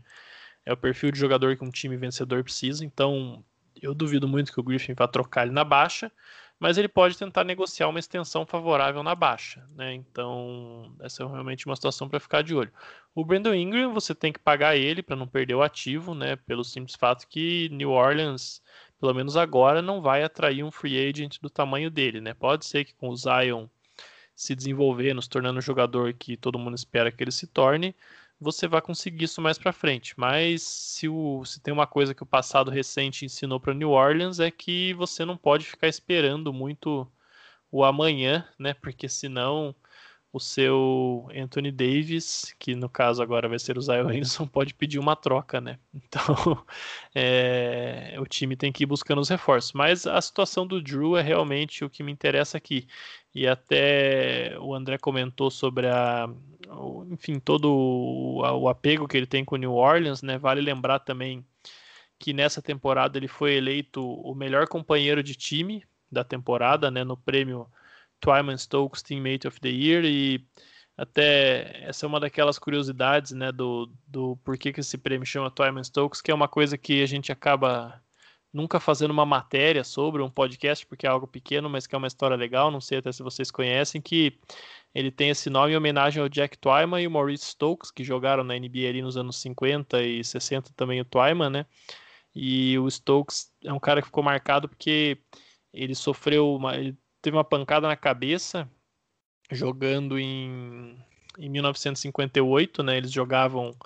[0.65, 3.45] é o perfil de jogador que um time vencedor precisa, então
[3.81, 6.11] eu duvido muito que o Griffin vá trocar ele na baixa
[6.59, 9.93] mas ele pode tentar negociar uma extensão favorável na baixa, né?
[9.95, 12.73] Então, essa é realmente uma situação para ficar de olho.
[13.15, 16.37] O Brandon Ingram, você tem que pagar ele para não perder o ativo, né?
[16.37, 18.63] Pelo simples fato que New Orleans,
[18.99, 22.33] pelo menos agora, não vai atrair um free agent do tamanho dele, né?
[22.33, 23.67] Pode ser que com o Zion
[24.35, 27.95] se desenvolvendo, se tornando o jogador que todo mundo espera que ele se torne,
[28.41, 30.15] você vai conseguir isso mais para frente.
[30.17, 34.41] Mas se, o, se tem uma coisa que o passado recente ensinou para New Orleans
[34.41, 37.11] é que você não pode ficar esperando muito
[37.71, 38.75] o amanhã, né?
[38.75, 39.75] Porque senão
[40.33, 44.99] o seu Anthony Davis, que no caso agora vai ser o Zion Wilson, pode pedir
[44.99, 45.79] uma troca, né?
[45.95, 46.65] Então
[47.15, 49.73] é, o time tem que ir buscando os reforços.
[49.73, 52.87] Mas a situação do Drew é realmente o que me interessa aqui.
[53.37, 56.27] E até o André comentou sobre a,
[57.11, 60.39] enfim, todo o, o apego que ele tem com New Orleans, né?
[60.39, 61.47] Vale lembrar também
[62.19, 67.05] que nessa temporada ele foi eleito o melhor companheiro de time da temporada, né?
[67.05, 67.69] No prêmio
[68.21, 70.43] Twyman Stokes Teammate of the Year e
[70.97, 75.85] até essa é uma daquelas curiosidades, né, do, do porquê que esse prêmio chama Twyman
[75.85, 78.03] Stokes, que é uma coisa que a gente acaba
[78.57, 82.07] nunca fazendo uma matéria sobre um podcast, porque é algo pequeno, mas que é uma
[82.07, 84.39] história legal, não sei até se vocês conhecem, que
[84.95, 88.43] ele tem esse nome em homenagem ao Jack Twyman e o Maurice Stokes, que jogaram
[88.43, 91.67] na NBA ali nos anos 50 e 60 também o Twyman, né?
[92.35, 95.19] E o Stokes é um cara que ficou marcado porque
[95.73, 98.71] ele sofreu uma, ele teve uma pancada na cabeça
[99.51, 100.99] jogando em,
[101.39, 102.97] em 1958, né?
[102.97, 103.77] Eles jogavam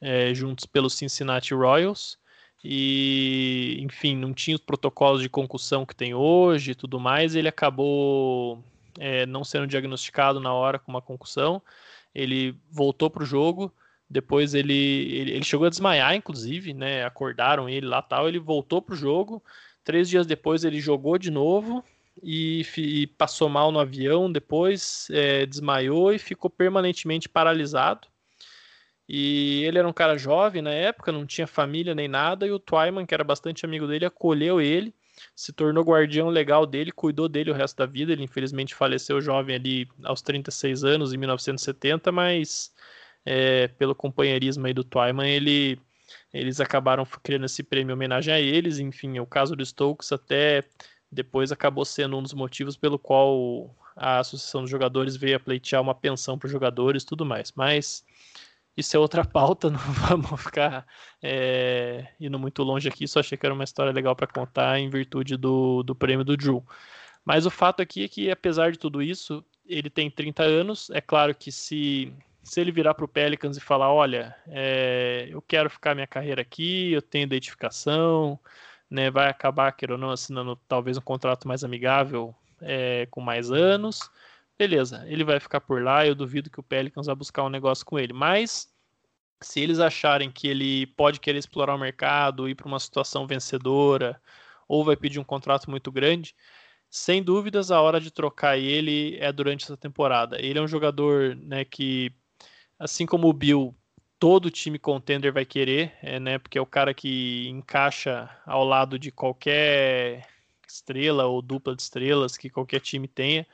[0.00, 2.21] é, juntos pelo Cincinnati Royals
[2.64, 7.34] e, enfim, não tinha os protocolos de concussão que tem hoje e tudo mais.
[7.34, 8.62] Ele acabou
[8.98, 11.60] é, não sendo diagnosticado na hora com uma concussão.
[12.14, 13.72] Ele voltou para o jogo.
[14.08, 17.04] Depois ele, ele, ele, chegou a desmaiar, inclusive, né?
[17.04, 18.28] Acordaram ele lá tal.
[18.28, 19.42] Ele voltou para o jogo.
[19.82, 21.84] Três dias depois ele jogou de novo
[22.22, 28.06] e, e passou mal no avião, depois é, desmaiou e ficou permanentemente paralisado.
[29.08, 32.58] E ele era um cara jovem na época, não tinha família nem nada, e o
[32.58, 34.94] Twyman, que era bastante amigo dele, acolheu ele,
[35.34, 38.12] se tornou guardião legal dele, cuidou dele o resto da vida.
[38.12, 42.72] Ele infelizmente faleceu jovem ali aos 36 anos, em 1970, mas
[43.24, 45.78] é, pelo companheirismo aí do Twyman, ele,
[46.32, 48.78] eles acabaram criando esse prêmio em homenagem a eles.
[48.78, 50.64] Enfim, o caso do Stokes até
[51.10, 55.82] depois acabou sendo um dos motivos pelo qual a Associação dos Jogadores veio a pleitear
[55.82, 57.52] uma pensão para os jogadores tudo mais.
[57.52, 58.04] Mas
[58.76, 60.86] isso é outra pauta, não vamos ficar
[61.22, 64.88] é, indo muito longe aqui, só achei que era uma história legal para contar em
[64.88, 66.64] virtude do, do prêmio do Drew.
[67.24, 70.90] Mas o fato aqui é que, apesar de tudo isso, ele tem 30 anos.
[70.90, 72.12] É claro que se,
[72.42, 76.42] se ele virar para o Pelicans e falar: olha, é, eu quero ficar minha carreira
[76.42, 78.38] aqui, eu tenho identificação,
[78.90, 83.50] né, vai acabar, queira ou não, assinando talvez um contrato mais amigável é, com mais
[83.50, 84.10] anos.
[84.62, 86.06] Beleza, ele vai ficar por lá.
[86.06, 88.12] Eu duvido que o Pelicans vá buscar um negócio com ele.
[88.12, 88.72] Mas
[89.40, 94.22] se eles acharem que ele pode querer explorar o mercado, ir para uma situação vencedora,
[94.68, 96.32] ou vai pedir um contrato muito grande,
[96.88, 100.40] sem dúvidas a hora de trocar ele é durante essa temporada.
[100.40, 102.12] Ele é um jogador né, que,
[102.78, 103.74] assim como o Bill,
[104.16, 106.38] todo time contender vai querer, é, né?
[106.38, 110.24] Porque é o cara que encaixa ao lado de qualquer
[110.68, 113.44] estrela ou dupla de estrelas que qualquer time tenha.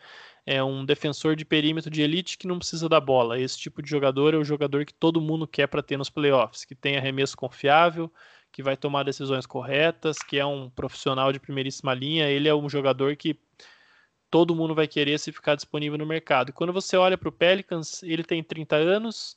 [0.50, 3.38] É um defensor de perímetro de elite que não precisa da bola.
[3.38, 6.64] Esse tipo de jogador é o jogador que todo mundo quer para ter nos playoffs,
[6.64, 8.10] que tem arremesso confiável,
[8.50, 12.30] que vai tomar decisões corretas, que é um profissional de primeiríssima linha.
[12.30, 13.38] Ele é um jogador que
[14.30, 16.48] todo mundo vai querer se ficar disponível no mercado.
[16.48, 19.36] E quando você olha para o Pelicans, ele tem 30 anos,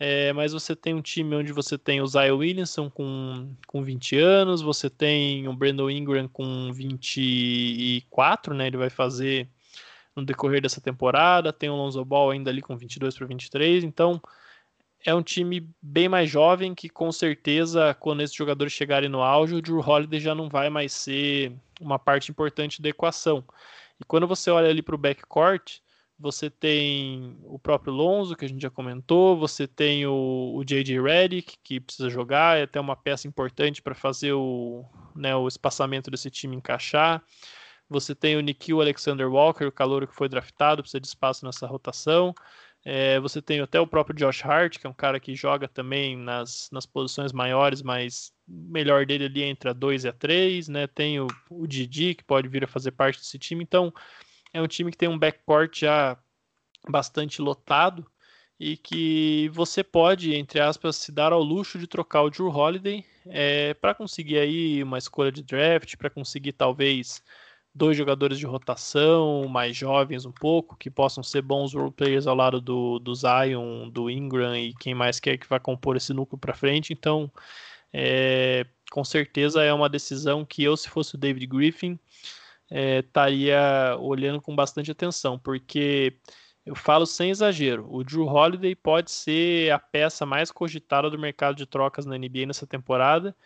[0.00, 4.18] é, mas você tem um time onde você tem o Zion Williamson com, com 20
[4.18, 8.68] anos, você tem o Brandon Ingram com 24, né?
[8.68, 9.50] Ele vai fazer
[10.16, 14.20] no decorrer dessa temporada, tem o Lonzo Ball ainda ali com 22 para 23, então
[15.04, 19.54] é um time bem mais jovem que com certeza quando esses jogadores chegarem no auge,
[19.54, 23.44] o Drew Holiday já não vai mais ser uma parte importante da equação.
[24.00, 25.78] E quando você olha ali para o backcourt,
[26.18, 31.00] você tem o próprio Lonzo, que a gente já comentou, você tem o, o J.J.
[31.00, 36.10] Redick, que precisa jogar, é até uma peça importante para fazer o, né, o espaçamento
[36.10, 37.22] desse time encaixar.
[37.88, 41.66] Você tem o Nikhil Alexander Walker, o calor que foi draftado, precisa de espaço nessa
[41.66, 42.34] rotação.
[42.84, 46.16] É, você tem até o próprio Josh Hart, que é um cara que joga também
[46.16, 50.12] nas, nas posições maiores, mas o melhor dele ali é entre a 2 e a
[50.12, 50.68] 3.
[50.68, 50.86] Né?
[50.86, 53.62] Tem o, o Didi, que pode vir a fazer parte desse time.
[53.62, 53.92] Então,
[54.52, 56.16] é um time que tem um backcourt já
[56.88, 58.06] bastante lotado
[58.58, 63.04] e que você pode, entre aspas, se dar ao luxo de trocar o Drew Holiday
[63.26, 67.22] é, para conseguir aí uma escolha de draft, para conseguir talvez
[67.76, 72.34] dois jogadores de rotação mais jovens um pouco, que possam ser bons role players ao
[72.34, 76.38] lado do, do Zion, do Ingram e quem mais quer que vai compor esse núcleo
[76.38, 76.94] para frente.
[76.94, 77.30] Então,
[77.92, 81.98] é, com certeza é uma decisão que eu, se fosse o David Griffin,
[82.70, 86.16] é, estaria olhando com bastante atenção, porque
[86.64, 91.56] eu falo sem exagero, o Drew Holiday pode ser a peça mais cogitada do mercado
[91.56, 93.36] de trocas na NBA nessa temporada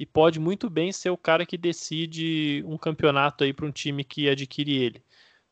[0.00, 4.02] e pode muito bem ser o cara que decide um campeonato aí para um time
[4.02, 5.04] que adquire ele.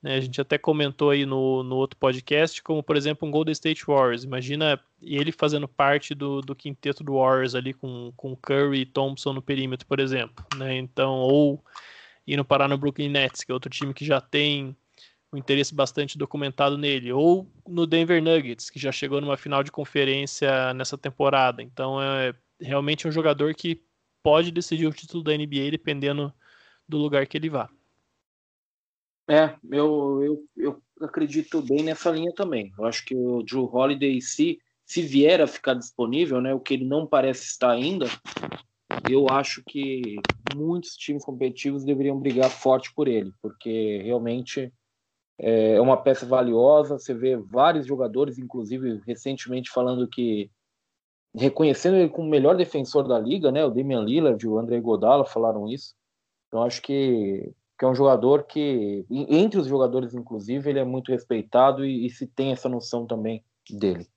[0.02, 3.52] Né, a gente até comentou aí no, no outro podcast, como por exemplo um Golden
[3.52, 4.24] State Warriors.
[4.24, 9.34] Imagina ele fazendo parte do, do quinteto do Warriors ali com, com Curry e Thompson
[9.34, 10.42] no perímetro, por exemplo.
[10.56, 10.78] Né?
[10.78, 11.62] Então, ou
[12.26, 14.74] indo parar no Brooklyn Nets, que é outro time que já tem
[15.30, 19.70] um interesse bastante documentado nele, ou no Denver Nuggets, que já chegou numa final de
[19.70, 21.62] conferência nessa temporada.
[21.62, 23.86] Então é realmente um jogador que
[24.22, 26.32] pode decidir o título da NBA dependendo
[26.88, 27.68] do lugar que ele vá.
[29.28, 32.72] É, eu, eu, eu acredito bem nessa linha também.
[32.78, 36.72] Eu acho que o Drew Holiday, se, se vier a ficar disponível, né, o que
[36.72, 38.06] ele não parece estar ainda,
[39.10, 40.16] eu acho que
[40.56, 44.72] muitos times competitivos deveriam brigar forte por ele, porque realmente
[45.38, 46.98] é uma peça valiosa.
[46.98, 50.50] Você vê vários jogadores, inclusive recentemente, falando que
[51.34, 53.64] reconhecendo ele como o melhor defensor da liga, né?
[53.64, 55.94] O Damian Lillard o André Godala falaram isso.
[56.46, 61.12] Então acho que, que é um jogador que, entre os jogadores, inclusive, ele é muito
[61.12, 64.08] respeitado e, e se tem essa noção também dele.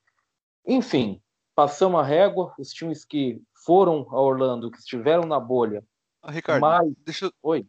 [0.66, 1.22] Enfim,
[1.54, 2.54] passamos a régua.
[2.58, 5.84] Os times que foram a Orlando, que estiveram na bolha.
[6.26, 6.94] Ricardo, mas...
[7.06, 7.34] deixa eu...
[7.42, 7.68] Oi.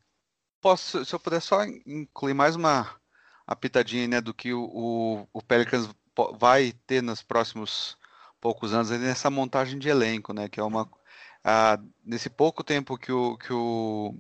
[0.61, 2.88] Posso, se eu puder só incluir mais uma,
[3.49, 5.88] uma pitadinha né, do que o, o, o Pelicans
[6.38, 7.97] vai ter nos próximos
[8.43, 10.49] poucos anos nessa montagem de elenco, né?
[10.49, 10.90] Que é uma
[11.45, 14.14] ah, nesse pouco tempo que o, que o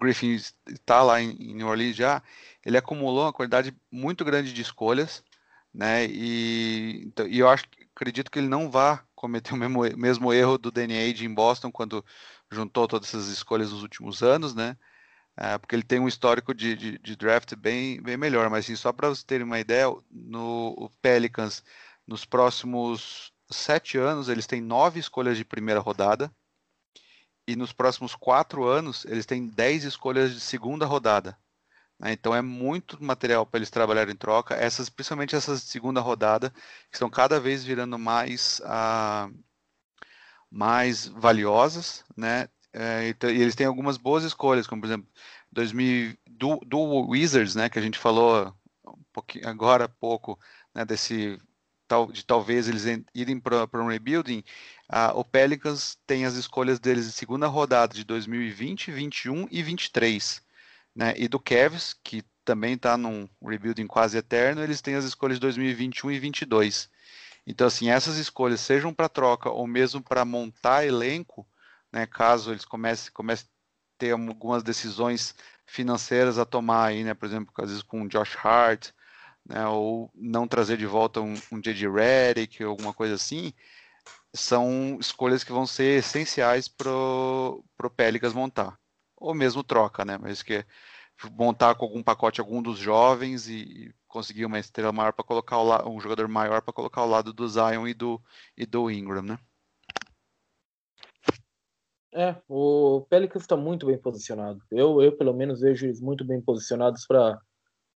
[0.00, 0.36] Griffin
[0.68, 2.22] está lá em, em New Orleans já,
[2.64, 5.24] ele acumulou uma quantidade muito grande de escolhas,
[5.74, 6.06] né?
[6.06, 10.58] E, então, e eu acho, acredito que ele não vá cometeu o mesmo, mesmo erro
[10.58, 12.04] do Danny Age em Boston quando
[12.50, 14.76] juntou todas essas escolhas nos últimos anos, né?
[15.36, 18.48] É, porque ele tem um histórico de, de, de, draft bem, bem melhor.
[18.50, 21.62] Mas assim, só para vocês terem uma ideia, no Pelicans,
[22.06, 26.30] nos próximos sete anos, eles têm nove escolhas de primeira rodada.
[27.48, 31.38] E nos próximos quatro anos, eles têm dez escolhas de segunda rodada.
[31.98, 32.12] Né?
[32.12, 34.54] Então é muito material para eles trabalharem em troca.
[34.54, 39.30] Essas, principalmente essas de segunda rodada, que estão cada vez virando mais, ah,
[40.50, 42.48] mais valiosas, né?
[42.72, 45.08] É, e eles têm algumas boas escolhas, como por exemplo
[45.50, 46.78] 2000, do, do
[47.08, 47.68] Wizards, né?
[47.70, 48.54] Que a gente falou
[48.86, 50.38] um agora há pouco,
[50.74, 50.84] né?
[50.84, 51.38] Desse
[51.86, 52.84] tal, de talvez eles
[53.14, 54.42] irem para um rebuilding.
[55.14, 60.46] O Pelicans tem as escolhas deles de segunda rodada de 2020, 21 e 23
[60.96, 61.12] né?
[61.18, 65.42] E do Cavs, que também está num rebuilding quase eterno, eles têm as escolhas de
[65.42, 66.88] 2021 e 2022.
[67.46, 71.46] Então, assim, essas escolhas, sejam para troca ou mesmo para montar elenco,
[71.92, 75.34] né, caso eles comecem, comecem a ter algumas decisões
[75.66, 78.90] financeiras a tomar aí, né, por exemplo, às vezes com o Josh Hart,
[79.48, 81.88] né, ou não trazer de volta um, um J.J.
[81.90, 83.52] Redick, alguma coisa assim,
[84.34, 87.64] são escolhas que vão ser essenciais para o
[87.96, 88.78] Pelicans montar
[89.16, 90.18] ou mesmo troca, né?
[90.18, 90.64] Mas que é
[91.32, 95.90] montar com algum pacote algum dos jovens e, conseguir uma estrela maior para colocar o
[95.94, 98.18] um jogador maior para colocar ao lado do Zion e do
[98.56, 99.38] e do Ingram, né?
[102.14, 104.62] É, o Pelicans está muito bem posicionado.
[104.70, 107.38] Eu, eu pelo menos vejo eles muito bem posicionados para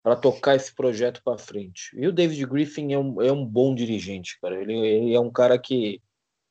[0.02, 1.90] para tocar esse projeto para frente.
[1.94, 4.60] E o David Griffin é um, é um bom dirigente, cara.
[4.60, 6.00] Ele, ele é um cara que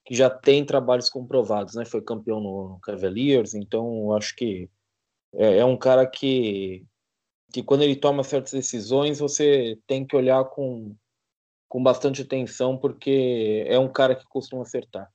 [0.10, 1.86] que já tem trabalhos comprovados, né?
[1.86, 4.68] Foi campeão no, Cavaliers, então acho que
[5.36, 6.84] é, é, um cara que,
[7.54, 10.96] que quando ele toma certas decisões você tem que olhar com,
[11.68, 15.12] com bastante atenção porque é um cara que costuma acertar.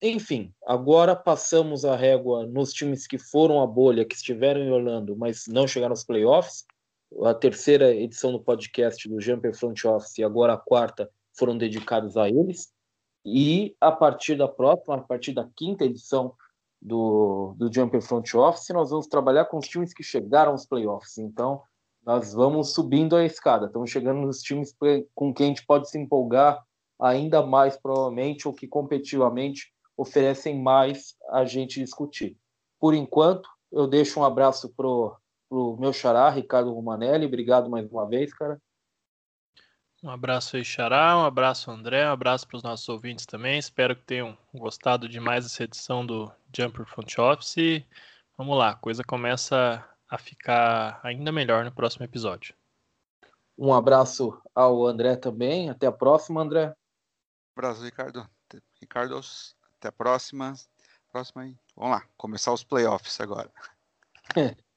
[0.00, 5.14] Enfim, agora passamos a régua nos times que foram à bolha, que estiveram em Orlando,
[5.16, 6.64] mas não chegaram aos playoffs.
[7.24, 12.16] A terceira edição do podcast do Jumper Front Office e agora a quarta foram dedicados
[12.16, 12.72] a eles.
[13.24, 16.34] E a partir da próxima, a partir da quinta edição
[16.80, 21.18] do, do Jumper Front Office, nós vamos trabalhar com os times que chegaram aos playoffs.
[21.18, 21.62] Então,
[22.04, 24.74] nós vamos subindo a escada, estamos chegando nos times
[25.14, 26.62] com quem a gente pode se empolgar
[26.98, 32.36] ainda mais, provavelmente, ou que competitivamente oferecem mais a gente discutir.
[32.80, 35.16] Por enquanto, eu deixo um abraço pro,
[35.48, 37.26] pro meu xará, Ricardo Romanelli.
[37.26, 38.60] Obrigado mais uma vez, cara.
[40.00, 43.58] Um abraço aí, Xará, um abraço, André, um abraço para os nossos ouvintes também.
[43.58, 47.84] Espero que tenham gostado de mais essa edição do Jumper Front Office.
[48.36, 52.54] Vamos lá, a coisa começa a ficar ainda melhor no próximo episódio.
[53.58, 55.68] Um abraço ao André também.
[55.68, 56.68] Até a próxima, André.
[56.68, 58.24] Um abraço, Ricardo.
[58.80, 59.20] Ricardo,
[59.78, 60.54] até a próxima.
[61.10, 61.56] Próxima aí.
[61.74, 63.50] Vamos lá, começar os playoffs agora.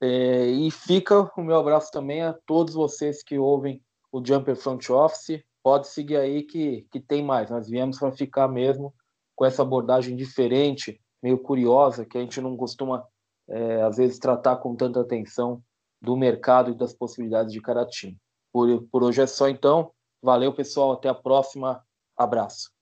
[0.00, 3.82] É, e fica o meu abraço também a todos vocês que ouvem
[4.12, 5.42] o Jumper Front Office.
[5.62, 7.50] Pode seguir aí que, que tem mais.
[7.50, 8.94] Nós viemos para ficar mesmo
[9.34, 13.06] com essa abordagem diferente, meio curiosa, que a gente não costuma,
[13.48, 15.62] é, às vezes, tratar com tanta atenção
[16.00, 18.16] do mercado e das possibilidades de cada time.
[18.52, 19.92] Por, por hoje é só, então.
[20.22, 20.92] Valeu, pessoal.
[20.92, 21.84] Até a próxima.
[22.16, 22.77] Abraço.